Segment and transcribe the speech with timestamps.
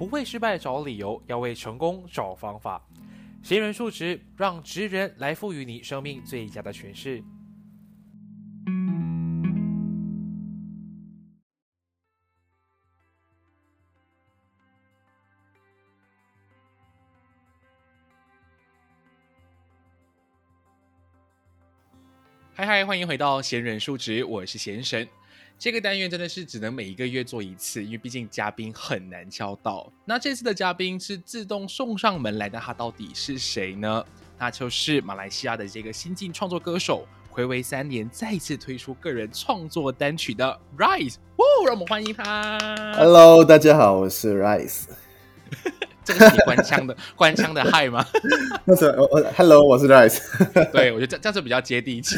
[0.00, 2.82] 不为失败找理由，要为成功找方法。
[3.42, 7.22] 闲人数值，让职人来赋予你生命最佳的诠释。
[22.54, 25.06] 嗨嗨，欢迎回到闲人数值，我是闲神。
[25.60, 29.92] 这个单元真的是只能每一个月做一次，因为毕竟嘉宾很难敲到。
[30.06, 34.02] 那这次的嘉宾是自动送上门来的，他到底是谁呢？
[34.38, 41.16] 那就是马来西亚的这个新晋创作歌手，回违三年再次推出个人创作单曲的 Rise。
[41.36, 42.58] 哦，让我们欢迎他。
[42.96, 44.84] Hello，大家好，我是 Rise。
[46.12, 48.04] 这个是你官腔的 官腔的嗨吗？
[48.64, 50.20] 那是我我 Hello，我是 Rice。
[50.72, 52.16] 对，我觉得这这样子比较接地气。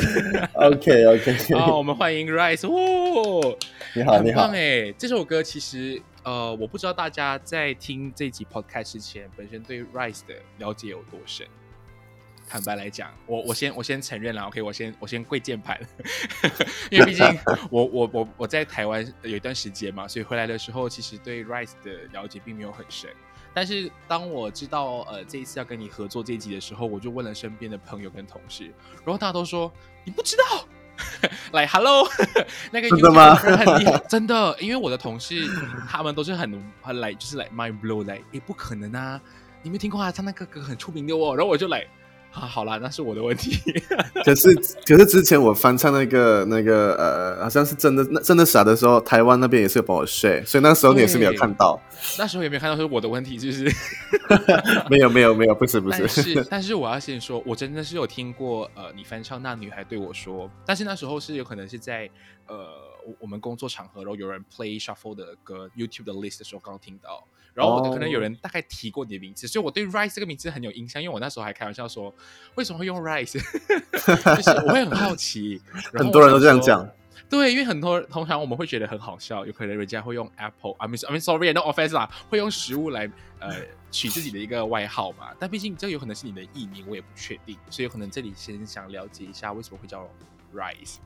[0.54, 1.54] OK OK。
[1.54, 2.66] 好， 我们欢迎 Rice。
[2.66, 3.56] 哦，
[3.94, 4.42] 你好，你好。
[4.52, 4.92] 哎！
[4.98, 11.46] 这首歌其实呃，我不知道大家在听这集 Podcast 之前，本身对 Rice 的了解有多深。
[12.48, 15.80] 坦白来讲，我我先我先承认了，OK，我先我先跪键盘，
[16.90, 17.24] 因为毕竟
[17.70, 23.08] 我我我我在台湾有一段时间嘛，所以回来的时候，其实对 Rise 的了解并没有很深。
[23.54, 28.64] 但是当我知道呃这一次要跟你合作这一集的时候，我就问了身边的朋友跟同事，
[29.04, 29.70] 然后大家都说
[30.04, 30.66] 你不知道。
[31.52, 32.06] 来，Hello，
[32.70, 33.36] 那个真的吗
[34.08, 35.48] 真的，因为我的同事
[35.88, 39.20] 他们都是很很来，就是来 mind blow 来，也不可能啊！
[39.62, 40.12] 你没听过啊？
[40.12, 41.34] 他那个歌很出名的哦。
[41.34, 41.84] 然后我就来，
[42.32, 43.58] 啊，好啦，那是我的问题。
[44.24, 44.54] 可是
[44.86, 51.78] 可是之前我翻唱那个那个呃，好像是真的那真的傻的时候，台湾那边也是有帮我 share，所以那时候你也是没有看到。
[52.18, 53.38] 那时候有没有看到是我的问题？
[53.38, 53.76] 是不是？
[54.88, 56.22] 没有没有没有，不是不但是。
[56.22, 62.08] 是，但是我要先说，我真的是有听过呃，你翻唱那女孩对我说，但是那时候是有可能是在
[62.46, 62.56] 呃
[63.06, 72.14] 我我们工作场合，然后有人 play shuffle 的歌 YouTube 的 list 的时候刚听到，然后我哦可能有人大概提过你的名字，所以我对 Rice 这个名字很有印象，因为我那时候还开玩笑说，
[72.54, 73.32] 为什么会用 Rice，
[74.36, 75.60] 就是我会很好奇，
[75.92, 76.88] 很多人都这样讲。
[77.28, 83.56] 对，因为很多通常我们会觉得很好笑，有可能人家会用 Apple，I mean I mean sorry，no offense 啦，会用食物来呃
[83.90, 85.28] 取自己的一个外号嘛。
[85.38, 90.06] 但毕竟这有可能是你的艺名，我也不确定，所以有可能这里先想了解一下为什么会叫
[90.54, 90.96] Rise。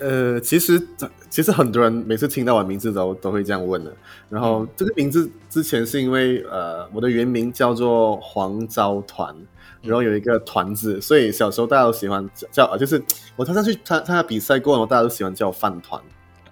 [0.00, 0.80] 呃，其实
[1.28, 3.94] 其实很多人每次听到我名字都都会这样问的。
[4.28, 9.34] 然后这个名字之前是因为呃我的原名叫做黄昭团，
[9.82, 13.02] 然后有一个团字，所以小时候大家都喜欢叫就是
[13.36, 16.00] 我常常去参参加比赛过，然后大家都喜欢叫我饭团。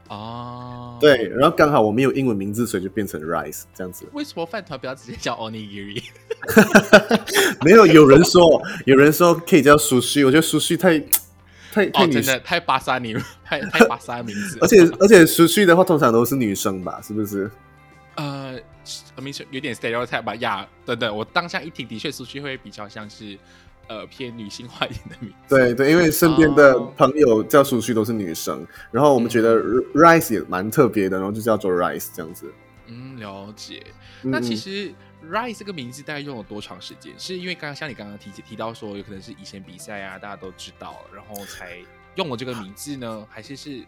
[0.08, 4.06] 哦，对，，然后刚好我没有英文名字，所以就变成 Rice 这样子。
[4.12, 6.02] 为什么饭团不要直接叫 Onigiri？
[7.62, 10.98] 没有有人说，有人说可以叫苏旭，我觉得苏旭太
[11.72, 13.14] 太太哦，真的太巴萨你，
[13.44, 17.50] 太太巴萨的名字，而且而且熟悉的话通常都是女生吧，是不是？
[18.16, 18.58] 呃，
[19.22, 23.38] 明显有点 stereotype 吧呀，等等，我当下一听，的确熟悉会比较像是
[23.86, 25.36] 呃偏女性化一点的名字。
[25.54, 29.56] 对对，因为身边的哦朋友叫苏旭都是女生，然后我们觉得
[29.94, 32.52] Rice 也蛮特别的，然后就叫做 Rice 这样子。
[32.88, 33.82] 嗯，了解。
[34.24, 34.92] 嗯那其实
[35.24, 37.12] Rise 这个名字大概用了多长时间？
[37.18, 41.78] 是因为刚刚像你刚刚提提到说，有可能是以前比赛啊，大家都知道，然后才
[42.14, 43.26] 用了这个名字呢？
[43.28, 43.82] 还是是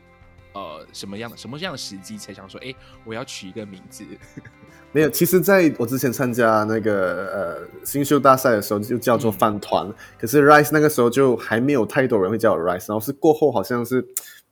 [0.52, 2.74] 呃什么样的什么样的时机才想说，哎，
[3.04, 4.04] 我要取一个名字？
[4.92, 9.88] 没有，其实在我之前参加那个呃新秀大赛的时候，就叫做嗯饭团。
[10.18, 14.04] 可是 Rice 那个时候就还没有太多人会叫我 Rice，然后是过后好像是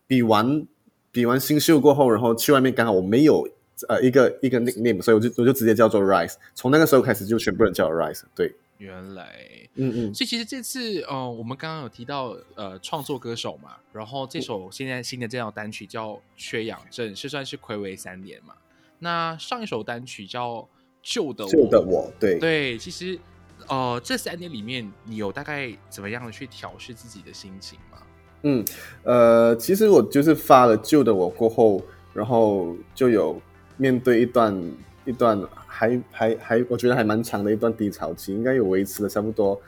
[0.06, 0.64] 比完
[1.10, 3.48] 比完新秀过后，然后去外面刚好我没有
[3.88, 6.34] 呃一个一个 nickname，所以我就我就直接叫做 Rice。
[6.54, 8.22] 从那个时候开始就全部人叫 Rice。
[8.34, 9.46] 对，原来。
[9.80, 18.54] 嗯嗯，所以其实这次，呃，我们刚刚有提到，呃，创作歌手嘛，然后这首现在新的这张单曲叫《缺氧症》，是算是暌违三年嘛。
[18.98, 20.56] 那上一首单曲叫
[21.00, 23.16] 《旧的我》，旧的我，对对，其实
[23.68, 27.98] 呃，这三年里面，你有大概怎么样的去调试自己的心情吗？
[28.42, 28.64] 嗯，
[29.04, 31.80] 呃，其实我就是发了旧的我过后，
[32.12, 33.40] 然后就有
[33.78, 34.62] 面对一段
[35.06, 39.58] 一段还还还，我觉得还蛮长的一段低潮期，应该有维持了差不多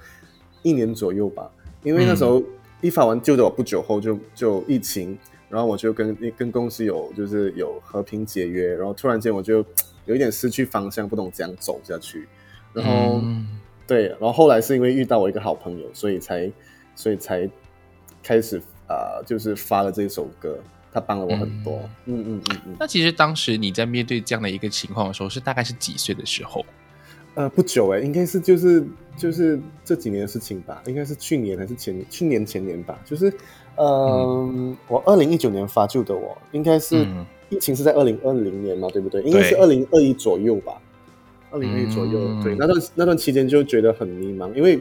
[0.62, 1.50] 一年左右吧。
[1.82, 2.42] 因为那时候
[2.82, 5.18] 一发完旧的我不久后就就疫情，
[5.48, 9.64] 然后我就跟跟公司有就是有和平解约，然后突然间我就
[10.04, 12.28] 有一点失去方向，不懂怎样走下去，
[12.74, 13.20] 然后。
[13.24, 13.46] 嗯
[13.86, 16.48] 对，然后后来是因为遇到我一个好朋友，所以才
[16.94, 17.50] 所以才
[18.22, 18.56] 开始
[18.86, 20.56] 啊、呃就是发了这首歌，
[20.92, 21.80] 他帮了我很多。
[22.06, 22.76] 嗯嗯嗯嗯。
[22.78, 26.64] 那其实当时你在面对这样的一个情况的时候，是大概是几岁的时候？
[27.34, 28.84] 呃，不久哎，应该是就是
[29.16, 33.32] 就是这几年的事情吧，应该是去年还是前去年前年吧，就是
[33.76, 39.20] 嗯，我二零一九年发旧的我，应该是、嗯疫情是在二零二零年嘛，对不对？
[39.22, 40.80] 应该是二零二一左右吧。
[41.50, 44.80] 二零二一左右，嗯对，那段那段期间就觉得很迷茫，因为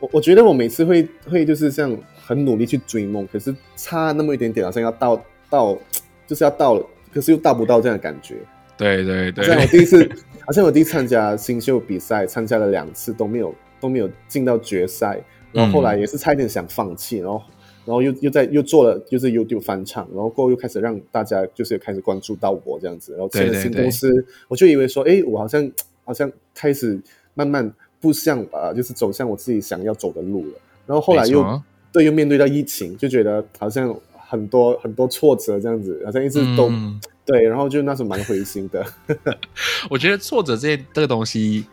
[0.00, 5.78] 我我觉得我每次会会就是这样很努力去追梦，可是差那么一点点，好像要到到
[6.26, 8.36] 就是要到了，可是又到不到这样的感觉。
[8.76, 10.08] 对对好像我，第一次，
[10.46, 17.42] 好像我第一次参加新秀比赛，参加了两次都没有都没有进到决赛，然后后来也是差一点想放弃，然后
[17.84, 25.68] 然后又又在又做了就是 YouTube 翻唱，然后过后又开始让大家就是开始关注到我这样子，然后签了对对对新公司，我就以为说，哎，我好像
[26.04, 27.00] 好像开始
[27.34, 30.52] 慢慢步向呃，就是走向我自己想要走的路了，
[30.86, 31.62] 然后后来又
[31.92, 33.94] 对又面对到疫情，就觉得好像
[34.28, 37.00] 很多很多挫折这样子，好像一直都、嗯。
[37.24, 38.82] 对，然后就那时候蛮灰心的。
[39.90, 41.66] 我觉得挫折这这个东西，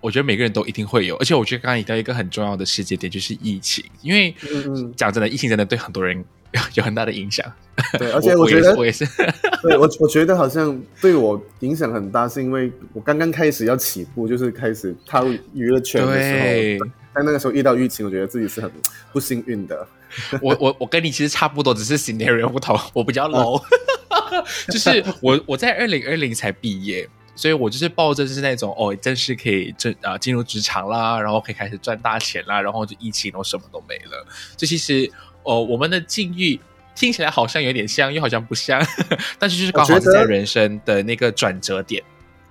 [0.00, 4.34] 我觉得每个人都一定会有，而且我觉得刚刚提到一个很重要的时间点，就是疫情，因为
[4.96, 7.44] 讲真的，疫情真的对很多人有 有很大的影响。
[7.98, 9.04] 对， 而且我我觉得我也是，
[9.62, 18.70] 对我我觉得好像对我影响很大，是因为我刚刚开始要起步，就是开始踏入娱乐圈的时候，在那个时候遇到疫情，我觉得自己是很
[19.12, 19.86] 不幸运的。
[20.40, 23.62] 我我我跟你其实差不多，只是 scenario 不同，我比较 low，、
[24.68, 27.08] 就是我我在二零二零才毕业。
[27.34, 34.26] 所以我就是抱着就是那种哦，正式可以正啊、进入职场啦，然后可以开始赚大钱啦，然后就疫情然后什么都没了。
[34.54, 35.10] 就其实
[35.42, 36.58] 哦，我们的境遇
[36.94, 38.84] 听起来好像有点像，又好像不像，
[39.38, 42.02] 但是就是刚好在人生的那个转折点。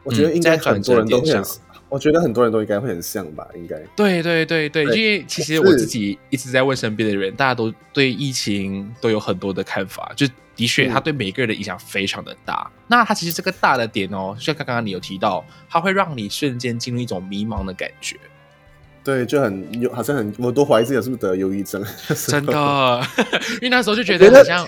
[0.04, 3.78] 我觉得应该转很多人都会很折点，我觉得很多人都应该会很像吧，应该。
[3.96, 12.68] 对对对对，因为其实我自己一直在问身边的人，大家都对疫情都有很多的看法，就的确嗯它对每个人的影响非常的大。
[12.88, 18.18] 那它其实这个大的点哦，就像刚刚你有提到，它会让你瞬间进入一种迷茫的感觉，
[19.04, 21.84] 对，就很有，好像很，我都怀疑自己是不是得忧郁症。
[22.28, 23.02] 真的，
[23.58, 24.68] 因为那时候就觉得得好像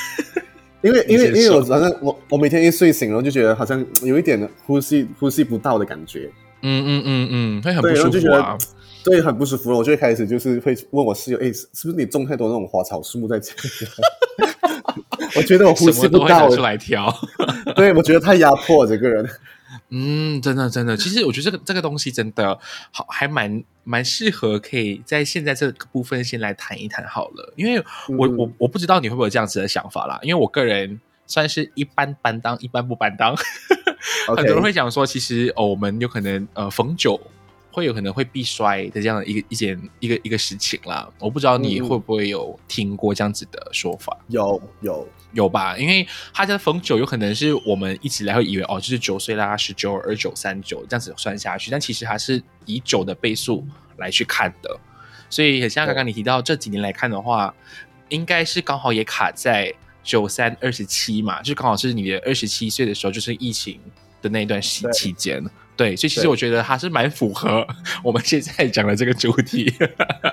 [0.82, 6.30] 因为因为因为我好像我我每天一睡醒，然后就觉得好像有一点呼吸呼吸不到的感觉，
[6.62, 8.66] 嗯嗯嗯嗯，会很不舒后就觉服啊得。
[9.04, 9.76] 对很不舒服了。
[9.78, 13.88] 我就会开始就是会问我室友，哎，是是不是你种太多那种花草树木在家里？
[15.36, 17.12] 我觉得我呼吸不到出，来挑，
[17.76, 19.28] 对我觉得太压迫了整个人。
[19.96, 22.58] 嗯，真的真的，其实我觉得这个这个东西真的
[22.90, 28.36] 好，还蛮蛮适合可以在现在这个部分先来谈一谈好了，因为我、嗯。
[28.36, 33.36] 我我不知道你会不会有这样子的想法啦，因为我个人算是一般般当，一般不般当，
[34.36, 37.20] 很多人会讲说，其实哦，我们有可能呃逢九
[37.74, 44.16] 会有可能会必衰的这样的一个一件一个一个事情啦，我不知道你会不会有听过这样子的说法。
[44.28, 45.76] 有有，有吧？
[45.76, 53.66] 因为他的逢九有可能是我们一直来会以为哦，就是九岁啦、十九、二九、三九这样子算下去，但其实它是以九的倍数
[53.96, 54.78] 来去看的，
[55.28, 57.52] 所以很像刚刚你提到这几年来看的话，
[58.08, 59.74] 应该是刚好也卡在
[60.04, 63.80] 九三二十七嘛，就刚好是你的二十七岁的时候，就是疫情
[64.22, 65.44] 的那一段期对期间。
[65.76, 67.66] 对，所以其实我觉得还是蛮符合
[68.02, 69.72] 我们现在讲的这个主题。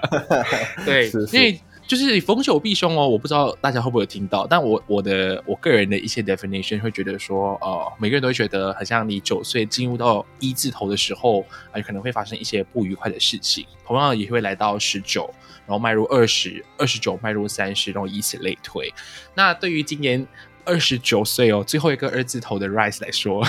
[0.85, 11.41] 对，是是因为就是逢九必凶哦，我不知道大家会不会有听到，但我我的我个人的一些 definition 会觉得说，呃，每个人都会觉得，好像你九岁进入到一字头的时候，
[11.71, 15.29] 啊、有可能会发生一些不愉快的事情，同样也会来到十九，
[15.65, 18.93] 然后迈入二十，二十九迈入三十，然后以此类推。
[19.35, 20.25] 那对于今年
[20.63, 23.45] 二十九岁哦，最后一个二字头的 Rise 来说，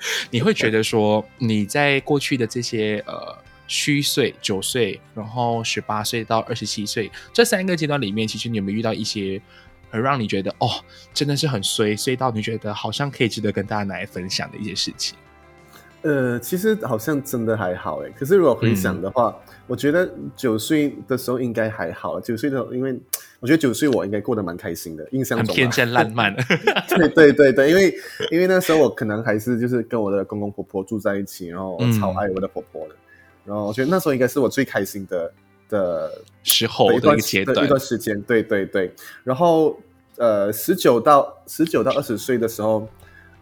[0.30, 3.36] 你会觉得说你在过去的这些呃
[3.66, 9.40] 虚岁九岁，然后十八岁到二十七岁这三个阶段里面，其实你有没有遇到一些
[9.90, 10.68] 很让你觉得哦，
[11.12, 15.16] 真的是很衰，衰到你觉得好像可以值得跟大家来分享的一些事情？
[16.02, 18.10] 呃，其实好像真的还好哎。
[18.10, 19.36] 可是如果回想的话，
[19.66, 22.20] 我觉得九岁的时候应该还好。
[22.20, 22.96] 九岁的时候，因为
[23.40, 26.34] 我觉得九岁我应该过得蛮开心的，印象中、 天真烂漫，
[26.96, 27.94] 对对对对，因为
[28.30, 32.94] 因为那时候我可能还是就是跟我的公公婆婆住在一起，然后我超爱我的婆婆的，
[33.44, 35.32] 然后我觉得那时候应该是我最开心的
[35.68, 36.10] 的
[36.42, 37.78] 时候的一个阶段的一，段。
[37.78, 38.92] 时间，对对对。
[39.22, 39.78] 然后
[40.16, 42.88] 呃，十九到十九到二十岁的时候，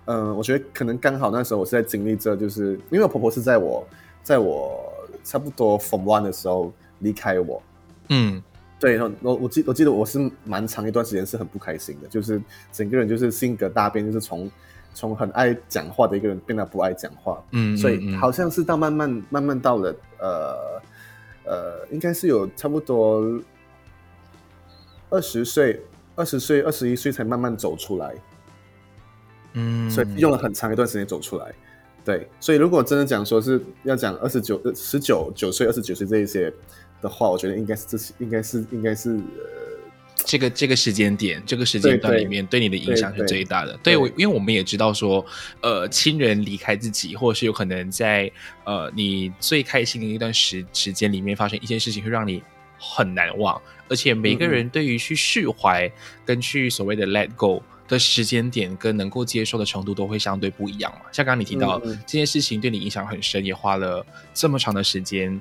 [0.04, 3.88] 嗯、我觉得可能刚好那时候我是在经历着，就是因为我婆婆是在我
[4.22, 4.92] 在我
[5.24, 7.62] 差不多 Form One 的时候离开我，
[8.10, 8.42] 嗯
[8.78, 12.40] 对，我我记我记得我是蛮长一段时间是很不开心的，就是
[12.70, 14.50] 整个人就是性格大变，就是从
[14.92, 20.82] 从很爱讲话的一个人变得不爱讲话，嗯，所以好像是到慢慢慢慢到了呃
[21.44, 23.40] 呃，应该是有差不多
[25.08, 25.82] 二十岁、
[26.14, 28.14] 二十岁、二十一岁才慢慢走出来，
[29.54, 31.54] 嗯，所以用了很长一段时间走出来。
[32.04, 36.52] 对，所以如果真的讲说是要讲二十九、十九九岁、二十九岁这一些
[37.00, 39.20] 的话，我觉得应该是这是，应该是应该是呃
[40.24, 43.78] 这个这个时间点，这个时间段里面对你的影响是最大的。
[43.82, 45.24] 对，我因为我们也知道说，
[45.60, 48.30] 呃，亲人离开自己，或者是有可能在
[48.64, 52.42] 呃你最开心的一段时时间里面发生一件事情，会让你
[52.78, 53.60] 很难忘。
[53.88, 55.88] 而且每个人对于去释怀
[56.24, 61.02] 跟去所谓的 let go 的时间点跟能够接受的程度都会相对不一样嘛。
[61.12, 65.40] 像刚刚你提到这件事情对你影响很深，也花了这么长的时间。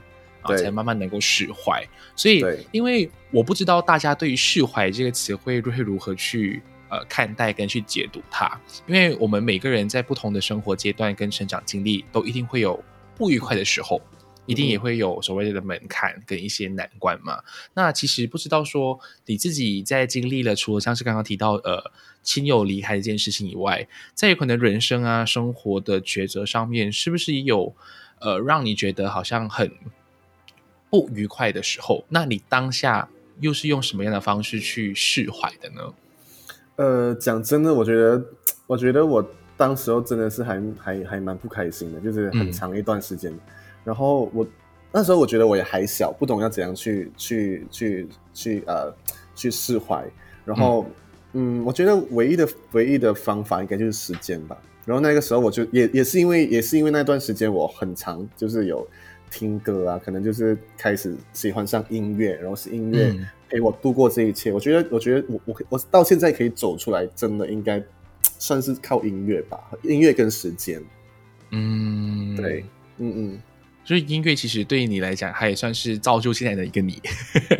[0.53, 1.83] 啊，才慢慢能够释怀。
[2.15, 12.81] 所以，因为我不知道大家对于释怀这个词汇会如何去呃看待跟去解读它，因为我们每个人在不同的生活阶段跟成长经历，都一定会有
[13.17, 14.01] 不愉快的时候，
[14.45, 17.39] 一定也会有所谓的门槛跟一些难关嘛。
[17.73, 21.91] 那其实不知道说你自己在经历了，除了像是刚刚提到呃
[22.23, 27.75] 亲友离开这件事情以外，在有可能人生啊生活的抉择上面，是不是也有
[28.19, 29.71] 呃让你觉得好像很。
[31.01, 33.09] 不愉快的时候，那你当下
[33.41, 35.93] 又是用什么样的方式去释怀的呢？
[36.77, 38.23] 呃，讲真的，我觉得，
[38.65, 39.25] 我觉得我
[39.57, 43.37] 当时候真的是还还还蛮不开心的，就是很长一段时间。
[43.83, 44.47] 然后我
[44.91, 48.93] 那时候我觉得我也还小，不懂要怎样去去去去呃
[49.35, 50.05] 去释怀。
[50.45, 50.85] 然后
[51.33, 54.57] 嗯，我觉得唯一的唯一的方法应该就是时间吧。
[54.85, 58.87] 然后那个时候我就也也是因为也是因为那段时间我很长就是有。
[59.29, 63.13] 听歌啊，可能就是开始喜欢上音乐，然后是音乐
[63.49, 64.51] 陪我度过这一切。
[64.51, 67.83] 我觉得，我觉得我我我到现在可以走出来，真的应该
[68.21, 70.81] 算是靠音乐吧，音乐跟时间。
[71.51, 72.65] 嗯，对，
[72.97, 73.39] 嗯嗯。
[73.85, 76.99] 所以音乐其实对于你来讲，它也算是造就现在的一个你，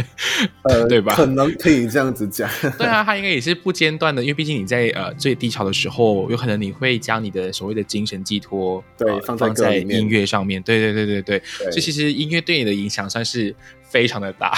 [0.66, 1.14] 呃，对吧？
[1.16, 2.50] 可能可以这样子讲。
[2.80, 10.60] 对啊，它应该也是不间断的，因为毕竟你在呃最低潮的时候，有可能你会将你的所谓的精神寄托，对，放在音乐上面。
[10.64, 11.44] 对对对对对。
[11.70, 13.56] 所以其实音乐对你的影响算是
[13.88, 14.52] 非常的大。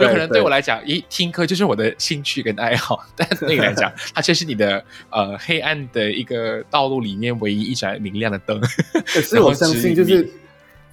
[0.00, 8.60] 有可能对我来讲，一听歌就是我的兴趣跟爱好，但对你来讲，它却是你的呃黑暗的一个道路里面唯一一盏明亮的灯。
[9.06, 10.28] 可是我相信就是。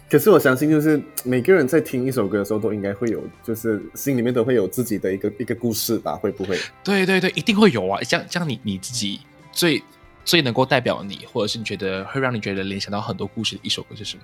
[0.09, 6.15] 可是我相信，就是每个人在听一首歌的时候，都应该会有，就是心里面都会有自己的一个一个故事吧？
[6.15, 6.57] 会不会？
[6.83, 8.01] 对对对，一定会有啊！
[8.01, 9.19] 像像你你自己
[9.51, 9.83] 最
[10.25, 14.23] 最能够代表你，或者是你觉得会让你觉得联想到很多故事的一首歌是什么？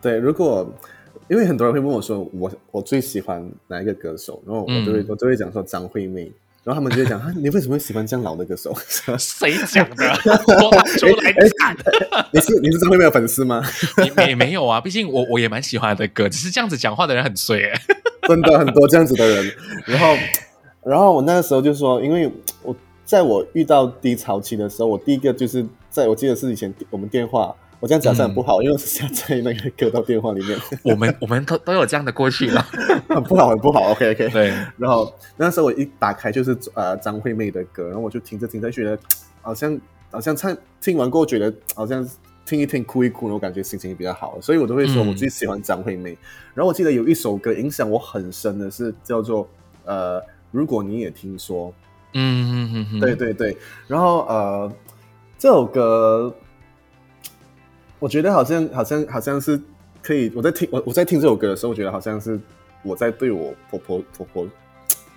[0.00, 0.68] 对，如果
[1.28, 6.32] 因为很多人会问我说，我我最喜欢哪一个歌手，然后我就会我就会讲说张惠妹。
[6.64, 8.72] 然后他们就会讲啊，你为什么会喜欢这样老的歌手？
[9.18, 10.04] 谁讲的？
[10.06, 11.76] 我出来看。
[12.32, 13.62] 你是你是张惠妹的粉丝吗？
[14.26, 17.80] 也没有啊，毕竟我我也蛮喜欢的歌，只是这样子讲话的人很衰哎。
[18.28, 19.52] 真的很多这样子的人。
[19.86, 20.16] 然后，
[20.84, 22.30] 然后我那个时候就说，因为
[22.62, 27.54] 我在我遇到低潮期的时候，我第一个就是在我记得是以前我们电话。
[27.82, 30.56] 我这样讲是很不好，因为我是下在那个 歌到电话里面。
[30.84, 32.62] 我们我们都都有这样的过去了，
[33.10, 33.90] 很不好，很不好。
[33.90, 34.28] OK OK。
[34.28, 34.50] 对。
[34.78, 38.96] 然后那时候我一打开就是呃张惠妹的歌，然后我就听着听着觉得
[39.40, 39.76] 好像
[40.12, 42.08] 好像唱听完过后觉得好像
[42.46, 46.16] 听一听哭一哭，我感觉心情也比较好，所以我都会说我最喜欢张惠妹。
[46.54, 49.48] 然后我记得有一首歌影响我很深的是叫做
[49.84, 50.22] 呃
[50.52, 51.74] 如果你也听说，
[52.14, 53.56] 嗯嗯嗯，对对对。
[53.88, 54.72] 然后呃
[55.36, 56.32] 这首歌。
[58.02, 59.60] 我觉得好像好像好像是
[60.02, 62.36] 可以，我在听我我在听这首歌的时候，我觉得好像是
[62.82, 64.48] 我在对我婆婆婆婆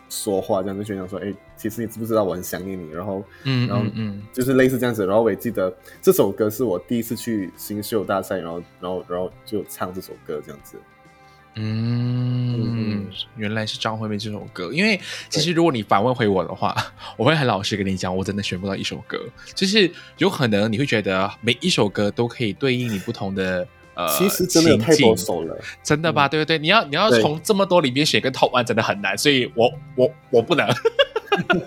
[0.07, 2.91] 说话，这样就觉得说，哎，其实你知不知道我很想念你？
[2.91, 5.03] 然后，嗯，然后，嗯，就是类似这样子。
[5.03, 10.77] 然后我也记得这首歌是我第一次去新秀大赛，然后，然后，然后就唱这首歌这样子。
[11.55, 12.34] 嗯，
[13.35, 14.71] 原来是张惠妹这首歌。
[14.73, 16.75] 因为其实如果你反问回我的话，
[17.17, 19.19] 我会很老实跟你讲，我真的选不到一首歌。
[19.53, 26.27] 就是有可能你会觉得每一首歌都可以对应你不同的呃，其实真的太多首了，真的吧？
[26.27, 26.57] 对不对？
[26.57, 29.17] 你要你要从这么多里面选个 top one，真的很难。
[29.17, 30.67] 所以我我我不能，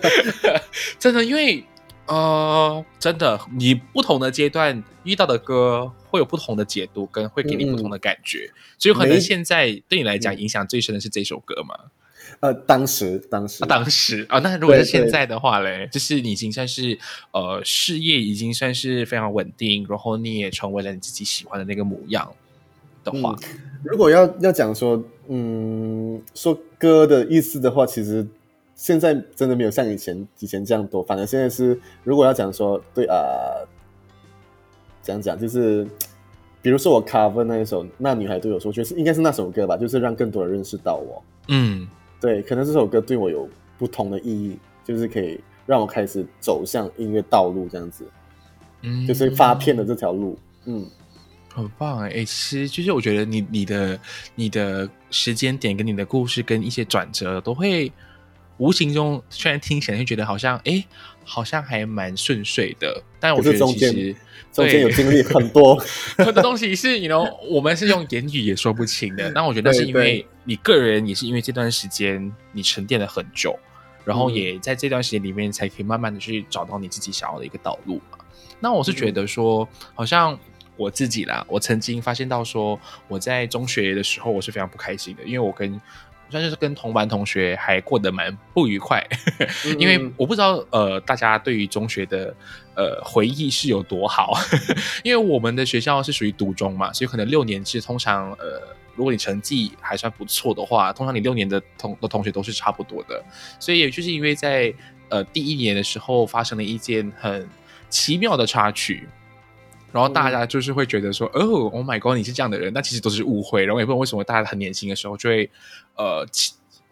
[0.99, 1.65] 真的，因为。
[2.09, 11.75] 呃，真的，你不同的阶段遇到的歌会有不同的解读，跟会给你不同的感觉，所以可能现在对你来讲影响最深的是这首歌嘛？
[12.41, 14.27] 呃，当时，当时，当时。
[14.31, 16.99] 啊，那如果是现在的话嘞，就是你已经算是
[17.33, 22.33] 呃事业已经算是非常稳定，然后你也成为了你自己喜欢的那个模样
[23.05, 23.37] 的话，
[23.85, 28.27] 如果要要讲说，嗯，说歌的意思的话，其实。
[28.79, 33.19] 现在真的没有像以前以前这样多，反正现在是，如果要讲说对啊，
[35.03, 35.85] 讲讲就是，
[36.63, 41.21] 比如说我 cover 那一首《那女孩对我说》，就是应该是那首歌吧，就是让更多人认识到我。
[41.49, 41.89] 嗯，
[42.21, 48.07] 对，可能这首歌对我有不同的意义，就是可以让我开始走向音乐道路这样子，
[48.83, 50.87] 嗯，就是发片的这条路，嗯，
[51.53, 54.01] 很棒哎，其实就是我觉得你你的
[54.37, 57.93] 你的时间点跟你的故事跟一些转折都会。
[58.59, 60.85] 无形中虽然听起来会觉得好像哎，
[61.25, 64.15] 好像还蛮顺遂的，但我觉得其实
[64.53, 65.77] 中间有经历很多。
[66.19, 69.31] 很多东西是，你 know 我们是用言语也说不清的。
[69.31, 73.59] 那我觉得是因为你个人也是因为这段时间你沉淀了很久，
[74.05, 78.19] 然后也在这段时间里面才可以慢慢的去找到你自己想要的一个道路嘛。
[78.59, 80.37] 那我是觉得说，好像
[80.77, 85.81] 我自己啦，我曾经发现到说，我在中学的时候我是非常不开心的，因为我跟
[86.31, 89.05] 算是跟同班同学还过得蛮不愉快，
[89.79, 92.35] 因为我不知道呃，大家对于中学的
[92.75, 94.35] 呃回忆是有多好，
[95.03, 98.61] 因为我们的学校是属于独中嘛，所以可能六年制通常呃，
[98.95, 103.23] 如果你成绩还算不错的话，通常你六年的同的同学都是差不多的，
[103.59, 104.73] 所以也就是因为在
[105.09, 107.49] 呃第一年的时候发生了一件很
[107.89, 109.09] 奇妙的插曲。
[109.91, 111.41] 然后大家就是会觉得说，哦
[111.73, 113.65] ，Oh my God，你是这样的人，那其实都是误会。
[113.65, 115.51] 然后也不知道为什么大家很年轻的时候就会，
[115.97, 116.27] 呃，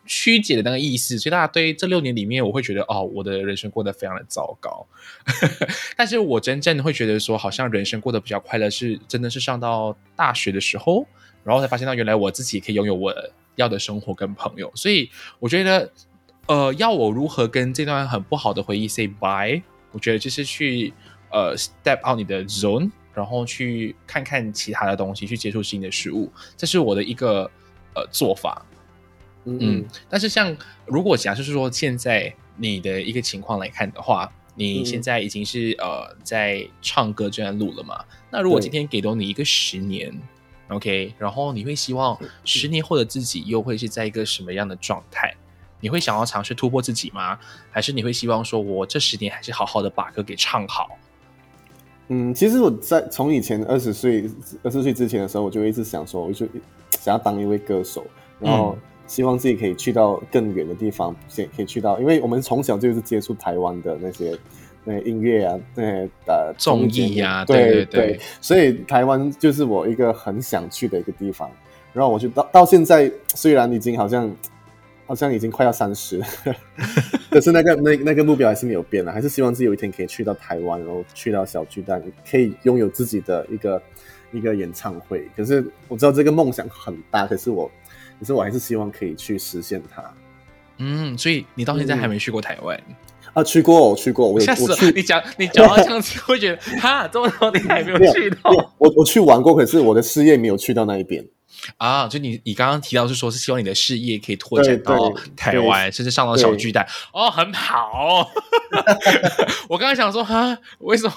[0.06, 1.18] 曲解的那个意思。
[1.18, 4.86] 所以大家对这六年里面，我会觉得，哦，我的人生过得非常的糟糕。
[5.94, 11.06] 但是我真正会觉得说，好像人生过得比较快乐，是真的是上到大学的时候，
[11.44, 13.14] 然后才发现到原来我自己可以拥有我
[13.56, 14.72] 要的生活跟朋友。
[14.74, 15.92] 所以我觉得，
[16.46, 19.62] 呃，要我如何跟这段很不好的回忆 say bye，
[19.92, 20.94] 我觉得就是去。
[21.30, 27.50] 呃，step out 你的 zone，然后去看看其他的东西，去接触新的事物，这是我的一个
[27.94, 28.64] 呃做法。
[29.44, 30.56] 嗯，但是像
[30.86, 38.04] 如果假设是说现在你的一个情况来看的话，你现在已经是呃在唱歌这段路了嘛？
[38.30, 40.12] 那如果今天给到你一个十年
[40.68, 45.32] ，OK，然后你会希望十年后的自己又会是在一个什么样的状态？
[45.78, 47.38] 你会想要尝试突破自己吗？
[47.70, 50.98] 还是你会希望说我这十年还是好好的把歌给唱好？
[52.08, 54.30] 嗯，其实我在从以前二十岁、
[54.62, 56.46] 二十岁之前的时候，我就一直想说，我就
[57.00, 58.04] 想要当一位歌手，
[58.38, 64.38] 然后希望自己可以去到更远的地方，先可以去到，因为我们从小就是接触台湾的那些
[64.84, 71.50] 那音乐啊，那些呃综艺呀，对对对，所以台湾就是我一个很想去的一个地方。
[71.92, 74.34] 然后我就到到现在，虽然已经好像。
[75.06, 76.20] 好像已经快要三十，
[77.30, 83.80] 可是那个那那个目标还是没有变了，还是希望自己有一天可以去到台湾，然后去到小巨蛋，可以拥有自己的一个
[84.32, 85.28] 一个演唱会。
[85.36, 87.70] 可是我知道这个梦想很大，可是我，
[88.18, 90.02] 可是我还是希望可以去实现它。
[90.78, 92.78] 嗯，所以你到现在还没去过台湾
[93.32, 93.44] 啊？
[93.44, 94.90] 去过，我去过，我我去。
[94.90, 98.50] 你讲你讲到这样子，会觉得哈，这么多你还没有去到？
[98.78, 101.24] 我我去玩过，可是我的事业没有去到那一边。
[101.76, 108.28] 啊，就你你刚刚提到是说，是希望你的事业可以拓展到台湾，甚至上到小巨蛋哦，很好。
[109.68, 111.14] 我刚刚想说，哈，为什么？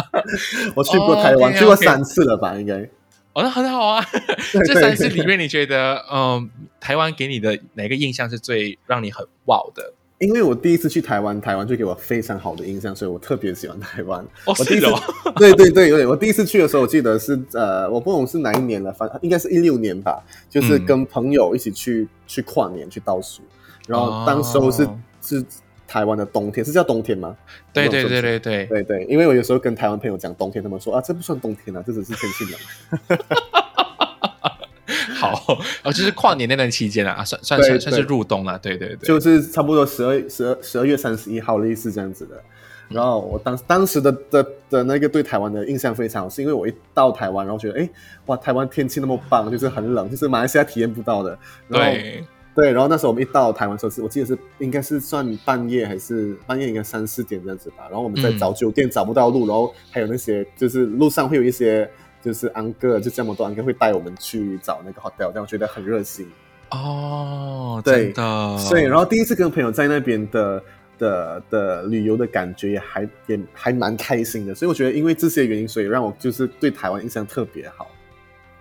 [0.76, 2.54] 我去过台湾，去过三次了吧？
[2.58, 2.74] 应该
[3.32, 4.04] 哦，那很好啊。
[4.66, 9.92] 这三次里面，你觉得嗯，台湾给你的哪个印象是最让你很 wow 的？
[10.18, 14.24] 因为我第一次去台湾，台湾就给我非常好的印象，所以我特别喜欢台湾。
[14.46, 14.98] 哦，是哦，
[15.36, 16.08] 对对对，有点。
[16.08, 23.42] 我第一次去的时候，我记得是呃，我不懂是哪一年了，反正应该是一六年吧，就是跟朋友一起去去跨年去倒数，
[23.86, 24.88] 然后当时候是
[25.20, 25.44] 是
[25.86, 27.36] 台湾的冬天，是叫冬天吗？
[27.74, 33.18] 对对对对对对对，因为我有时候跟台湾朋友讲冬天，他们说啊，这不算冬天啊，这只是天气冷。
[35.14, 42.42] 好，哦，就是跨年那段期间啊，算算算算是入冬了，对对对，就是差不多十二十二十二月三十一号类似这样子的。
[42.88, 47.90] 然后我当当时的的的那个对台湾的印象非常好，是因为我一到台湾，然后觉得哎，
[48.26, 51.36] 哇，台湾天气那么棒，就是很冷，就是马来西亚体验不到的。
[51.68, 57.86] 对对，然后那时候我们一到台湾时候是，我记得是应该是算半夜还是半夜应该三四点这样子吧。
[57.90, 61.88] 然后我们在找酒店找不到路，然后还有那些就是路上会有一些。
[62.26, 66.28] 就是安哥，就这么多安哥会带我们去找那个 hotel，让我觉得很热心
[66.70, 67.80] 哦。
[67.84, 70.60] 对的，所以然后第一次跟朋友在那边的
[70.98, 77.88] 的的旅游的感觉也还也还蛮开心的，所以我觉得因为这些原因，所以让我就是对台湾印象特别好。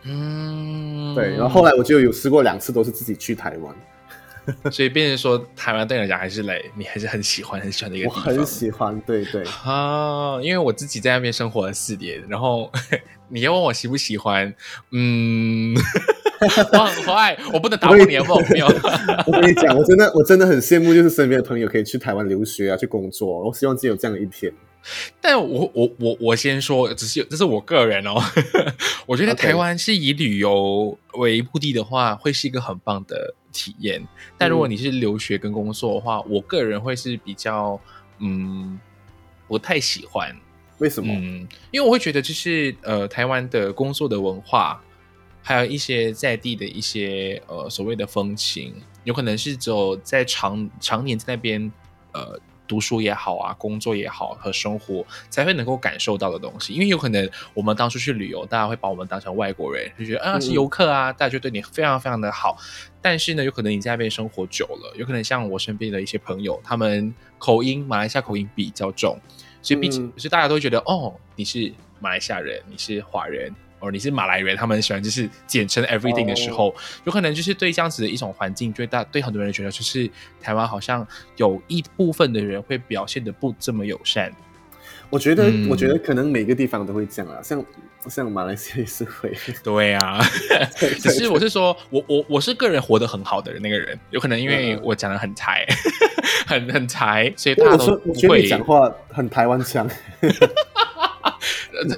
[0.03, 1.31] 嗯，对。
[1.31, 3.75] 然后后来我就有试过两次，都是自己去台湾。
[4.71, 8.23] 所以，变成说台湾对你来讲还是来，你还是很喜欢、很喜欢的一个地方。
[8.23, 12.71] 我很喜欢，对对啊，因为我自己在那边生活了四年，然后
[13.29, 14.53] 你要问我喜不喜欢，
[14.91, 15.75] 嗯，
[16.73, 18.41] 我很坏，我不能打破你的梦。
[18.49, 18.67] 没有，
[19.25, 23.43] 我跟你讲，我真的，我真的很羡慕，就是身边的朋友可以去台湾留学啊，去工作。
[23.43, 24.53] 我希望自己有这样的一天。
[25.19, 28.21] 但我我我我先说，只是这是我个人哦。
[29.07, 34.05] 我觉得台湾是以旅游为目的的话，会是一个很棒的体验。
[34.37, 37.79] 但如果你是留学跟工作的话，我个人会是比较
[38.19, 38.77] 嗯
[39.47, 40.35] 不太喜欢。
[40.79, 41.13] 为什么？
[41.13, 44.83] 嗯，因为我会觉得就是呃，台湾的工作的文化，
[45.41, 51.71] 还有一些在地的一些呃所谓的风情，有可能是只有在常常年在那边
[52.11, 52.37] 呃。
[52.67, 62.57] 读书也好啊，工作也好和生活才会能够感受到的东西，因为有可能我们当初去旅游，大家会把我们当成外国人，就觉得啊是游客啊，大家就对你非常非常的好。
[63.01, 69.19] 但是呢，有可能你在那边生活久了，有可能像我身边的一些朋友，他们口音马来西亚口音比较重，
[69.61, 73.53] 所以毕竟所以大家都会觉得哦，你是马来西亚人，你是华人。
[73.79, 80.09] 哦，你是马来人，他们喜欢就是简称 everything 的时候，有可能就是对这样子的一种环境，对大对很多人觉得，就是
[80.41, 84.31] 台湾好像有一部分的人会表现的不这么友善。
[85.09, 87.63] 我觉得，我觉得可能每个地方都会这样啊，像
[88.09, 89.31] 像马来西亚也是会。
[89.63, 90.19] 对啊
[90.99, 95.63] 只是我是说，我我我是个人活得很好的人，那个人有可能因为我讲的很台，
[96.47, 99.87] 很很台，所以大家都会讲话很台湾腔。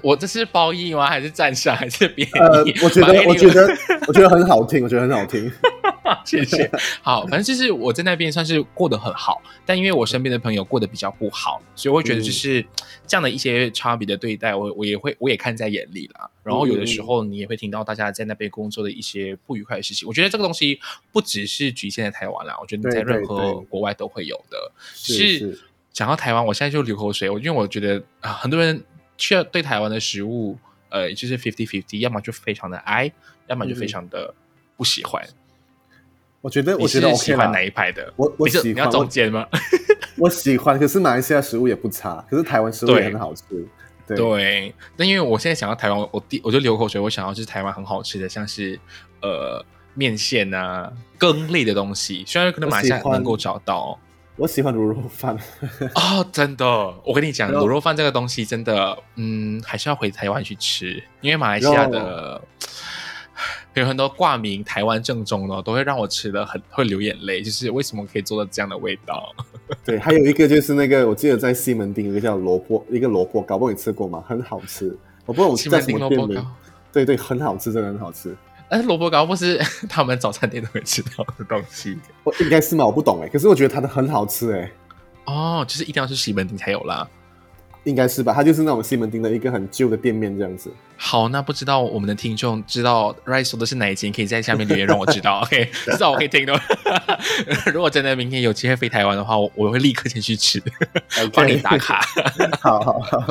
[0.01, 1.07] 我这是褒义吗？
[1.07, 1.75] 还是赞赏？
[1.75, 2.31] 还是贬义？
[2.33, 3.67] 呃，我觉得，我觉得，
[4.07, 5.51] 我觉得很好听，我觉得很好听。
[6.23, 6.69] 谢谢。
[7.01, 12.65] 好，反正就是我在那边算是过得很好，但因为我身边的朋友过得比较不好，所以我会觉得就是
[13.05, 16.31] 这样的一些差别的对待，我我也会我也看在眼里了。
[16.43, 20.07] 然后有的时候你也会听到大家在那边工作的一些不愉快的事情。
[20.07, 20.79] 我觉得这个东西
[21.11, 24.71] 不只是局限在台湾啦，我觉得在任何国外都会有的。
[24.93, 25.59] 是
[25.91, 28.81] 讲到台湾，我现在就流口水，我因为我觉得啊，很多人。
[29.17, 30.57] 却对台湾的食物，
[30.89, 33.11] 呃，就是 fifty fifty，要么就非常的爱，
[33.47, 34.33] 要么就非常的
[34.75, 35.27] 不喜欢。
[36.41, 38.13] 我觉得，我觉得喜欢哪一派的？
[38.15, 38.67] 我我喜欢。
[38.67, 39.47] 你要总结吗？
[40.17, 43.43] 我喜欢，可是马来西亚食物也不差，可是台湾食物也很好吃。
[44.07, 48.79] 对，那因为我现在想到台湾，我第我就流口水，我想要就是台湾很好吃的，像是
[49.21, 53.99] 呃面线啊羹类的东西，虽然可能马来西亚能够找到。
[54.37, 55.35] 我喜欢卤肉饭
[55.95, 56.65] 哦，真的，
[57.03, 62.39] 我跟你讲，卤肉饭这个东西真的，嗯，还是要回台湾去吃，因为马来西亚的
[63.73, 67.41] 有很多挂名台湾正宗的，都会让我吃的很会流眼泪。
[67.41, 69.33] 就是为什么可以做到这样的味道？
[69.83, 74.23] 对，还有一个就是那个，我记得在西门町一个叫萝卜，一个萝卜糕，不你吃过吗？
[74.27, 74.95] 很好吃，
[75.25, 76.47] 我不知道我在什么店名。
[76.91, 78.35] 对对，很好吃，真的很好吃。
[78.69, 82.85] 但是萝卜糕不是 他们早餐店都会吃到的东西，我应该是吗？
[82.85, 84.71] 我不懂哎，可是我觉得它的很好吃哎。
[85.25, 87.07] 哦，就是一定要去西门町才有啦，
[87.83, 88.33] 应该是吧？
[88.33, 90.71] 它就是那种西门町的一个很旧的店面这样子。
[90.97, 95.41] 好，那不知道我们的听众知道 Rice 说的是哪一间，可以在下面留言让我知道。
[95.41, 96.59] OK， 至少我可以听到。
[97.71, 100.61] 如果真的明天有机会飞台湾的话，我我会立刻先去吃，
[101.33, 102.01] 帮你打卡。
[102.59, 103.25] 好好好。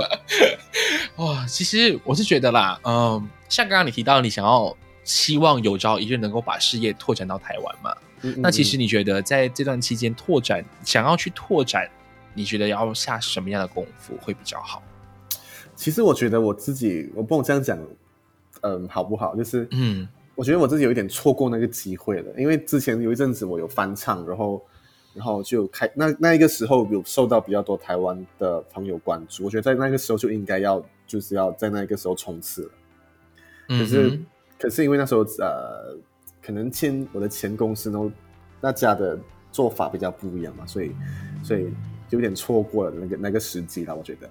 [1.16, 4.75] 哇，其实我是觉得啦，嗯，像刚刚你提到你想要。
[5.07, 7.97] 希望有朝一日能够把事业拓展到台湾嘛？
[8.38, 11.88] 那其实你觉得在这段期间拓展，想要去拓展，
[12.35, 14.83] 你觉得要下什么样的功夫会比较好？
[15.77, 17.79] 其实我觉得我自己，我不能这样讲，
[18.62, 19.37] 嗯，好不好？
[19.37, 24.61] 就是，嗯，我觉得我自己有一点错过那个机会了，因为之前有一阵子我有翻唱，然后，
[25.14, 32.71] 然后就开那那一个时候有受到比较多台湾的朋友关注，我觉得在那个时候就应该要就是要在那个时候冲刺了，
[33.69, 34.19] 可是。
[34.59, 35.97] 可是因为那时候呃，
[36.42, 38.12] 可能前我的前公司呢，
[38.61, 39.19] 那家的
[39.53, 40.92] 做法比较不一样嘛，所以
[41.42, 41.69] 所以
[42.11, 44.29] 有点错过了那个那个时机了，我觉得。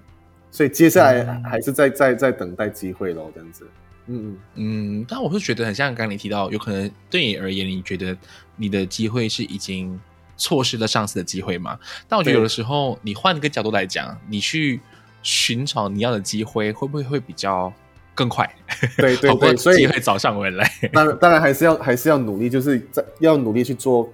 [0.51, 3.67] 所以接下来还是在在在等待机会咯，这样子。
[4.07, 5.05] 嗯嗯嗯。
[5.07, 8.17] 但我是觉得很像刚刚你提到，有可能对你而言，你觉得
[8.55, 9.99] 你的机会是已经
[10.37, 11.77] 错失了上次的机会嘛？
[12.07, 14.79] 但我觉得有的时候，你换一个角度来讲，你去
[15.21, 17.71] 寻找你要的机会，会不会会比较？
[18.15, 18.49] 更快，
[18.97, 20.67] 对对 对，所以会找上门来。
[20.91, 24.09] 当然，当然还是要还是要努力，就是在要努力去做。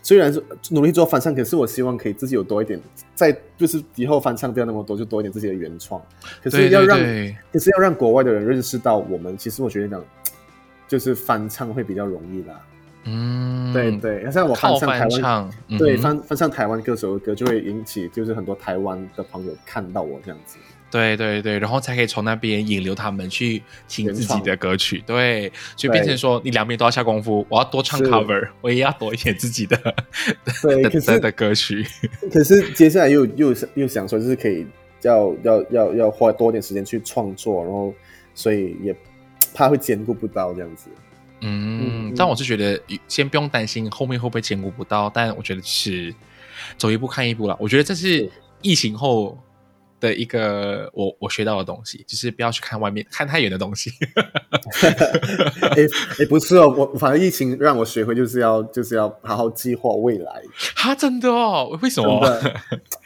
[0.00, 2.80] 虽然是努力做翻唱，可是我希望可以自己有多一点，
[3.14, 6.00] 在就是以后翻唱不要那么多，就多一点自己的原创。
[6.42, 6.98] 可是要让，
[7.52, 9.36] 可是要让国外的人认识到我们。
[9.36, 10.02] 其实我觉得讲，
[10.86, 12.54] 就是翻唱会比较容易啦。
[13.04, 20.56] 嗯，对对，像我翻唱台湾，对翻翻唱台湾歌手的歌，就会引起就是很多台湾的朋友看到我这样子。
[20.90, 29.76] 对对对，然后才可以从那边引流他们去听自己的歌曲，对，所以变成说你两边都要下功夫，我要多唱 cover，我也要多一点自己的
[30.62, 30.82] 对
[31.20, 31.86] 的歌曲。
[32.32, 34.66] 可是接下来又又又想说，就是可以
[35.02, 37.92] 要要要要花多点时间去创作，然后
[38.34, 38.96] 所以也
[39.52, 40.88] 怕会兼顾不到这样子。
[41.42, 46.14] 嗯，但我是觉得先不用担心后面会不会兼顾不到，但我觉得是
[46.78, 47.54] 走一步看一步了。
[47.60, 48.30] 我觉得这是
[48.62, 49.38] 疫情后。
[50.00, 53.90] 的一个我我学到的东西，就是不要去看外面看太远的东西。
[55.76, 55.86] 哎
[56.20, 60.42] 哎，不是哦，我反正疫情让我学会就是要就是要好好计划未来。
[60.74, 61.78] 哈，真的哦？
[61.82, 62.40] 为什么？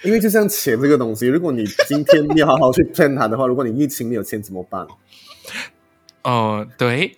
[0.03, 4.87] 因为就像钱这个东西，如果你今天没有好好去骗它的话，如果你疫情没有钱怎么办？
[6.23, 7.17] 哦，对，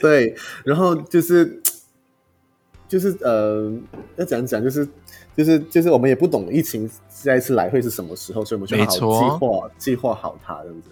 [0.00, 0.34] 对，
[0.64, 1.60] 然后就是
[2.86, 3.72] 就是呃，
[4.16, 4.86] 要讲讲，就是
[5.36, 10.88] 就是就是我们也不懂疫情下一次来会是什么时候，所以我们就好好计划计划好它这样子。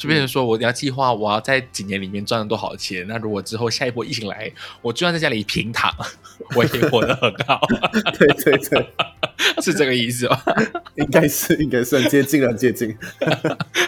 [0.00, 3.06] 就变成说我要计划我要在几年里面赚多少钱。
[3.06, 5.94] 那如果之后下一波疫情来，我就算在家里平躺，
[6.56, 7.60] 我也活得很好，
[8.18, 8.90] 对 对对，
[9.62, 10.42] 是这个意思吧？
[10.96, 12.96] 应该是应该是很接近了，很接近。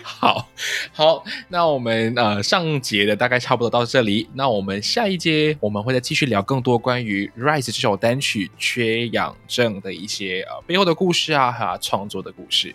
[0.03, 0.51] 好
[0.93, 4.29] 好，那我们呃上节的大概差不多到这里。
[4.35, 12.75] 那我们下一节我们会再继续聊更多关于《Rise》这首单曲缺氧症的一些呃背后的故事啊，还有创作的故事。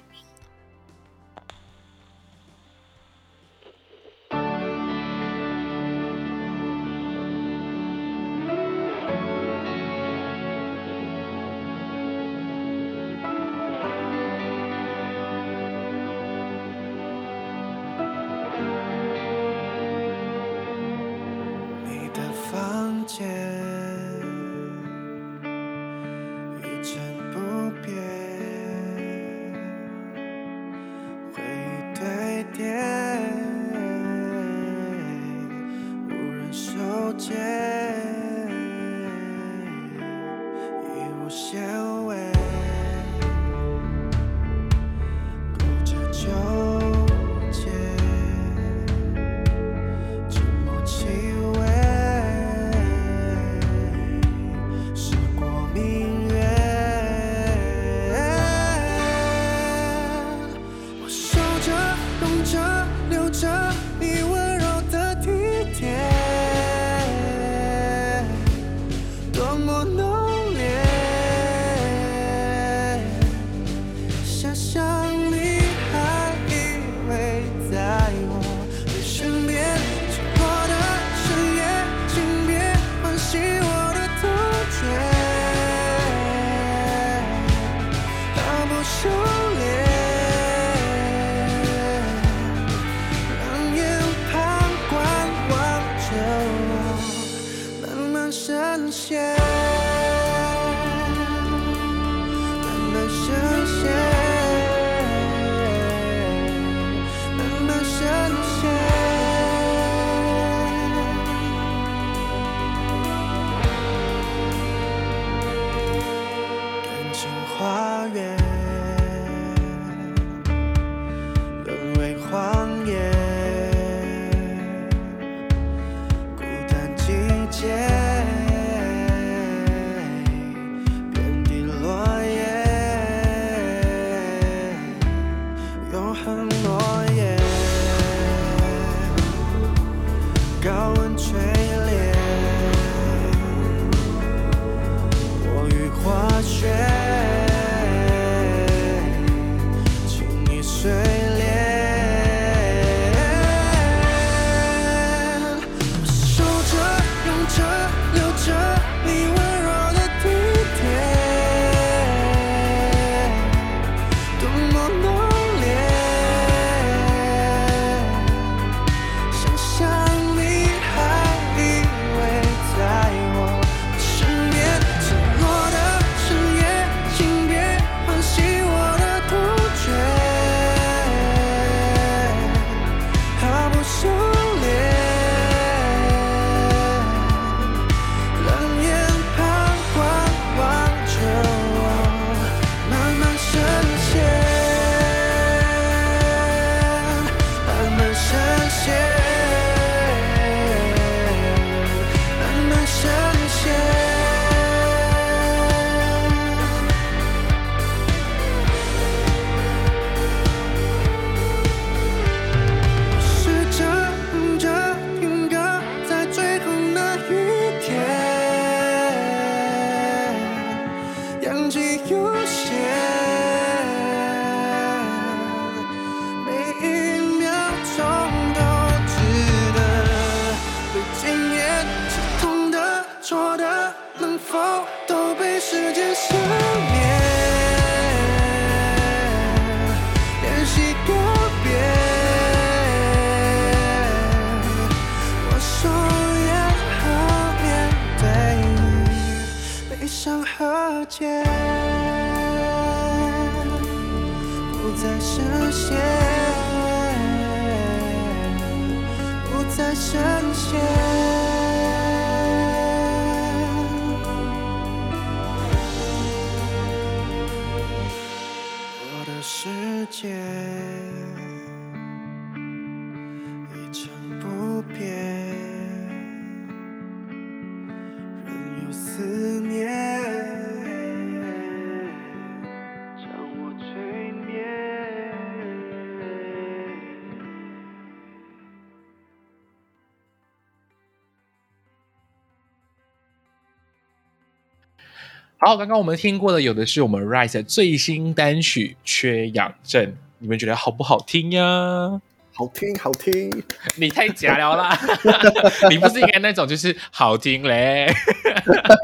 [295.68, 300.06] 好，刚刚我们听过的有的是我们 Rise 的最新单曲《缺氧症》，
[300.40, 302.22] 你们觉得好不好听呀？
[302.54, 303.52] 好听好听，
[304.00, 304.98] 你太假了啦！
[305.92, 308.08] 你不是应该那种就是好听嘞？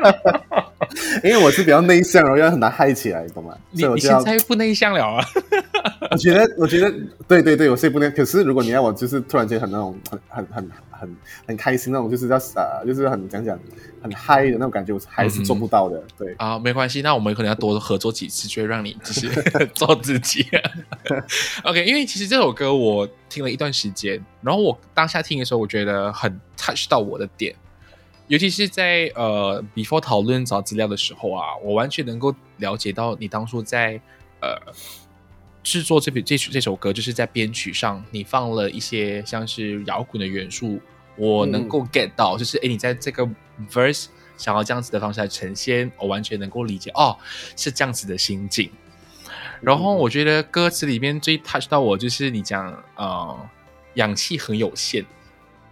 [1.23, 3.55] 因为我是比较内向，然后又很难嗨起来，懂吗？
[3.71, 5.25] 你你所以我就要现在 不内向了啊？
[6.11, 6.93] 我觉得，我觉得，
[7.27, 8.09] 对对对，我是不内。
[8.09, 13.57] 可是如果你要我，就是突然间很那种很很很很很开心那种，就是要呃，就是很讲讲
[14.01, 16.01] 很嗨的那种感觉，我还是做不到的。
[16.17, 19.29] 对，啊，没关系，那我们可能要多合作几次，就会让你就是
[19.73, 20.45] 做自己。
[21.63, 27.53] OK，因为其实这首歌我听了一段时间，然后我当下听的时候，我觉得很 touch 到我的点，
[28.33, 34.01] 尤其是在呃 before 讨论找资料的时候啊，我完全能够了解到你当初在
[34.41, 34.57] 呃
[35.61, 40.79] 制作这笔这首这首歌，就是在编曲上你放了一些像是摇滚的元素，
[41.15, 43.23] 我能够 get 到，就是诶，你在这个
[43.69, 47.15] verse 想要这样子的方式来呈现，我完全能够理解哦，
[47.55, 48.67] 是这样子的心境。
[49.61, 53.49] 然后我觉得歌词里面最 touch 到我就是你讲呃
[53.93, 55.05] 氧气很有限，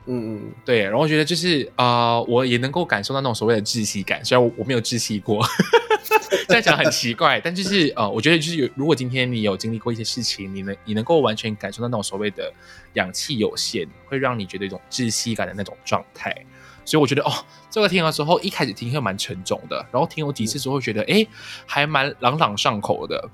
[0.06, 5.46] 嗯嗯，对，然后我觉得就是啊、呃我也能够感受到那种所谓的窒息感，虽然我我没有窒息过，
[6.50, 12.52] 这样讲很奇怪，但就是呃，我觉得就是有，如果今天你有经历过一些事情，你能你能够完全感受到那种所谓的
[12.94, 16.36] 氧气有限，会让你觉得一种窒息感的那种状态。
[16.84, 17.32] 所以我觉得哦，
[17.70, 21.26] 这个听的时候一开始听会蛮沉重的，然后听了几次之后觉得哎，
[21.68, 23.30] 还蛮朗朗上口的。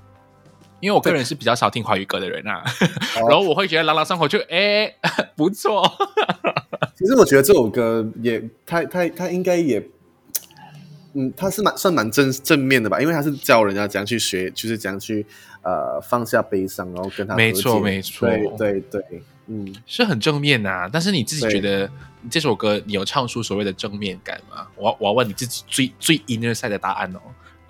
[0.80, 2.62] 因为我个人是比较少听华语歌的人啊，
[3.28, 4.92] 然后我会觉得朗朗上口就哎
[5.36, 5.82] 不错。
[6.96, 9.80] 其实我觉得这首歌也，他他他应该也，
[11.14, 15.24] 嗯，他是蛮算蛮正正面的吧，因为他是教人家怎样去学，就是怎样去
[15.62, 21.90] 呃放下悲伤，然后跟他没错没错对对对，嗯，是很正面呐、但是你自己对觉得
[22.28, 24.66] 这首歌你有唱出所谓的正面感吗？
[24.76, 27.20] 我要我要问你自己最最 inner side 的答案哦。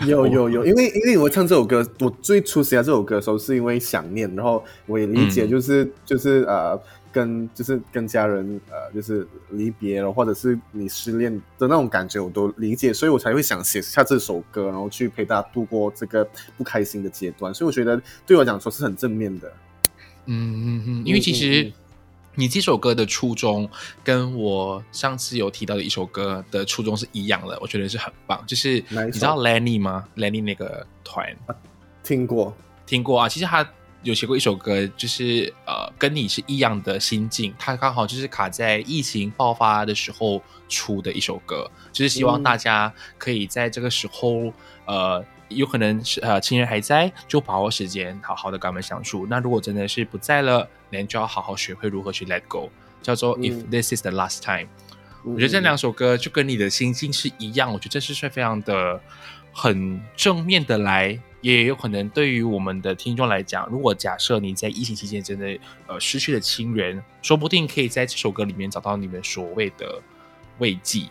[0.06, 6.80] 有有有，因为因为我唱这首歌，我最初写这首歌的时候是因为想念，然后我也理解，嗯就是、就是呃，
[7.10, 17.52] 跟就是跟家人呃，就是离别了，或者是你失恋的那种感觉，我都理解，所以我才会想写下这首歌，然后去陪大家度过这个不开心的阶段。
[17.52, 19.52] 所以我觉得对我来讲说是很正面的。
[20.26, 21.72] 嗯嗯嗯，因为其嗯实嗯
[22.38, 23.68] 你这首歌的初衷
[24.04, 28.40] 跟我上次有提到的一首歌的初衷是一样的，我觉得是很棒。
[28.46, 31.36] 就是你知道 Lenny 吗？Lenny 那个团
[32.04, 33.28] 听过，听过啊？
[33.28, 33.68] 其实他
[34.04, 44.52] 有写过一首歌，就是呃跟你是一样的心境，他刚好就是卡在疫情爆发的时候出的一首歌，就是希望嗯大家可以在这个时候
[44.84, 45.24] 呃。
[45.48, 49.26] 有可能是呃亲人还在，就把握时间，好好的跟他们相处。
[49.28, 52.70] 那如果真的是不在了，那你就要好好学会如何去 let go，
[53.02, 54.68] 叫做嗯 If this is the last time。
[55.24, 59.00] 我我觉得这两首歌就跟你的心境是一样，我觉得这是是非常的
[59.52, 70.00] 很正面的来，也有可能对于我们的听众来讲，如果假设你在疫情期间真的呃失去了亲人，说不定可以在这首歌里面找到你们所谓的
[70.58, 71.06] 慰藉。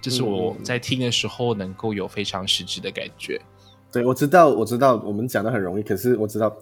[0.00, 3.40] 这是我嗯在听的时候能够有非常实质的感觉。
[3.90, 6.54] 对，我知道，我知道，我们讲的很容易，可是我知道，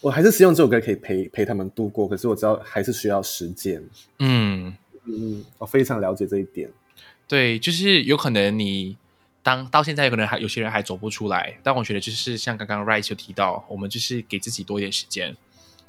[0.00, 2.06] 我还是希望这首歌可以陪陪他们度过。
[2.06, 3.82] 可是我知道还是需要时间。
[4.18, 6.70] 嗯，嗯，我非常了解这一点。
[7.26, 8.96] 对，就是有可能你
[9.42, 15.34] 当到现在，有可能还有些人还走不出来，但我觉得就是像刚刚 Rice 有提到，我们就是给自己多一点时间，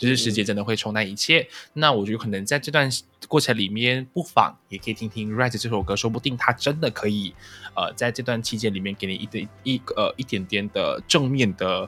[0.02, 1.48] 就是时间真的会冲淡一切。
[1.74, 2.90] 那我觉得可能在这段
[3.28, 7.36] 过程里面，不妨也可以听听 Rice 这首歌，说不定他真的可以
[7.76, 11.88] 呃在这段期间里面给你一点一呃一点点的正面的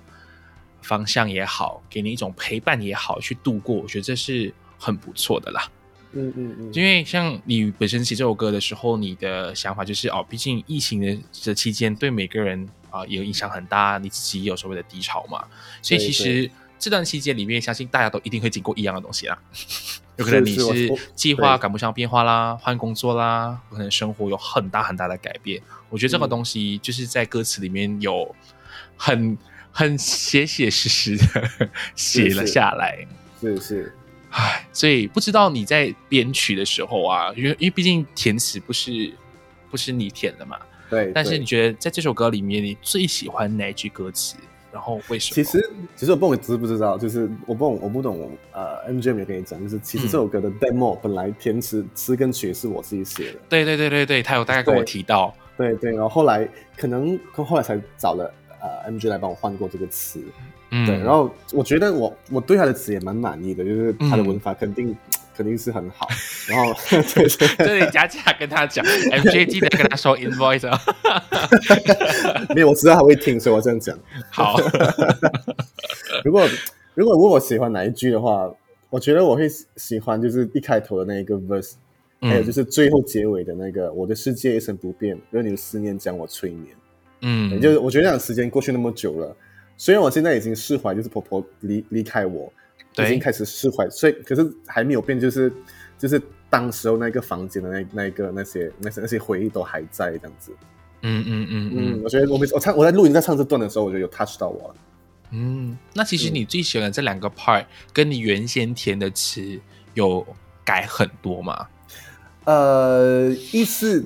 [0.83, 5.67] 方向也好，给你一种陪伴也好，去度过，我觉得这是很不错的啦。
[6.11, 15.43] 嗯嗯嗯，因为像你本身写这首歌的时候，你的想法就是哦，毕竟疫情的这期间对每个人啊、有影响很大，你自己也有所谓的低潮嘛，
[15.81, 16.47] 所以其实
[16.83, 19.39] 这段期间里面，相信大家都一定会经过一样的东西啦。
[20.17, 25.61] 有可能你是计划赶不上变化啦，换工作啦，有可能生活有很大很大的改变。
[25.89, 28.35] 我觉得这个嗯东西就是在歌词里面有
[28.97, 29.37] 很
[29.71, 31.49] 很写写实实的
[31.95, 33.07] 写了下来。
[33.39, 33.95] 是是，
[34.31, 39.13] 唉，所以不知道你在编曲的时候啊，因为因为毕竟填词不是
[39.71, 40.59] 不是你填的嘛，
[40.89, 44.35] 对，对但是你觉得在这首歌里面，你最喜欢哪一句歌词？
[44.73, 45.35] 然后为什么？
[45.35, 60.19] 其实其实我不懂你知不知道，就是我不懂我不懂呃，MGM 也跟你讲，就是其实这首歌的 demo 本来填词词跟曲是我自己写的，对对对对对，他有大概跟我提到，对对，然后后来可能后来才找了呃 MG 来帮我换过这个词，
[60.71, 64.27] 嗯，对，然后我觉得我我对他的词也蛮满意的，就是他的嗯。
[64.27, 64.95] 文法肯定、
[65.35, 66.07] 肯定是很好，
[66.47, 66.73] 然后
[67.57, 70.79] 这里佳佳跟他讲，MJ 记得跟他说 invoice 啊，
[72.55, 73.97] 没有我知道他会听，所以我这样讲。
[74.31, 74.59] 好，
[76.23, 76.47] 如果
[76.93, 78.49] 如果问我喜欢哪一句的话，
[78.89, 81.73] 我觉得我会喜欢就是一开头的那一个 verse，、
[82.21, 86.75] 还有就是最后结尾的那个“我的世界一成不变，任你的思念将我催眠”。
[87.25, 89.35] 嗯，就是我觉得时间过去那么久了，
[89.77, 92.53] 虽然我现在已经释怀，就是婆婆离离开我，对
[92.97, 95.51] 已经开始释怀，所以可是还没有变，就是
[95.97, 100.51] 就是当时候那个房间的那那一个那些那些那些回忆都还在这样子。
[101.01, 104.75] 嗯嗯嗯嗯，嗯我觉得我每次我唱我在录音在唱这段的时候，我觉得有 touch 到我了。
[105.31, 109.59] 嗯，那其实你最喜欢的这两个 part 跟你原先填的词
[109.95, 110.25] 有
[110.63, 111.67] 改很多吗？
[112.45, 114.05] 呃，意思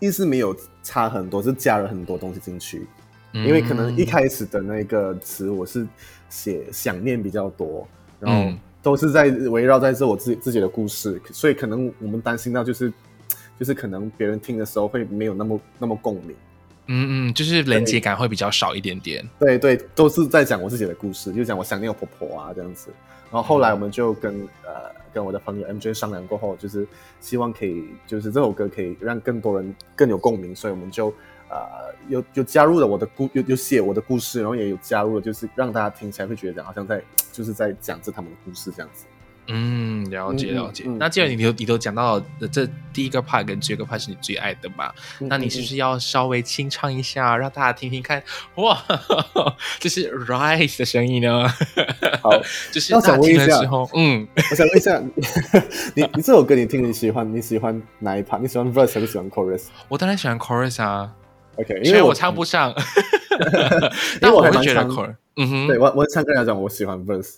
[0.00, 2.86] 意思没有差很多，是加了很多东西进去。
[3.32, 5.86] 因为可能一开始的那个词我是
[6.30, 7.86] 写想念比较多，
[8.20, 12.92] 然后嗯都是在围绕在这我自己自己的故事，所以可能我们担心到就是
[13.58, 16.34] 就是可能别人听的时候会没有那么那么共鸣。
[16.90, 19.22] 嗯嗯，就是连接感会比较少一点点。
[19.38, 22.88] 对对，都是在讲我自己的故事，就讲我想念我婆婆啊这样子。
[23.30, 26.86] 然后后来我们就跟呃跟我的朋友 MJ 商量过后，就是
[27.20, 31.12] 希望可以就是这首歌可以让更多人更有共鸣，所以我们就
[31.50, 39.06] 呃有有加入了我的故有有写我的故事，然后也有加入了就是让大家听起来会觉得好像在就是在讲着他们的故事这样子。
[39.50, 40.84] 嗯，了解了解。
[40.86, 48.22] 嗯那既然你都你都讲到了这第一个 part 跟第二个 part 是你最爱的嘛，那你是不是要稍微清唱一下，让大家听听看？
[48.56, 48.78] 哇，
[49.80, 51.48] 这是 Rise 的声音呢。
[52.22, 52.30] 好，
[52.70, 55.00] 就是那大家听想问一下嗯，我想问一下，
[55.96, 58.40] 你你这首歌你听你喜欢你喜欢哪一 part？
[58.40, 61.10] 你喜欢 verse 还是喜欢 chorus？OK，、我当然喜欢 chorus 啊，
[61.58, 67.36] OK，因为我唱不上， 因但为我还会觉得 chorus，嗯哼，对我我常跟人家讲我喜欢 verse。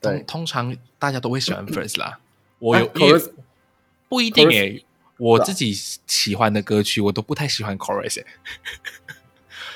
[0.00, 2.18] 对通通常大家都会喜欢 verse 啦。
[2.58, 3.30] 我有 chorus-
[4.08, 4.84] 不一定 chorus- 诶，
[5.18, 5.72] 我自己
[6.06, 8.26] 喜欢的歌曲我都不太喜欢 chorus 诶。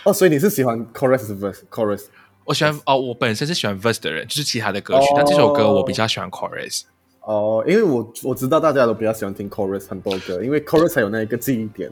[0.04, 2.04] 哦，所以你是喜欢 chorus 还是 verse？chorus
[2.44, 6.82] 我喜欢哦，我本身是喜欢 verse 的人，就是其他的歌曲，哦但这首歌我比较喜欢 chorus。
[7.22, 11.90] 哦，因为我我知道大家都比较喜欢听 chorus 很多歌，因为 chorus 才有那一个记忆点。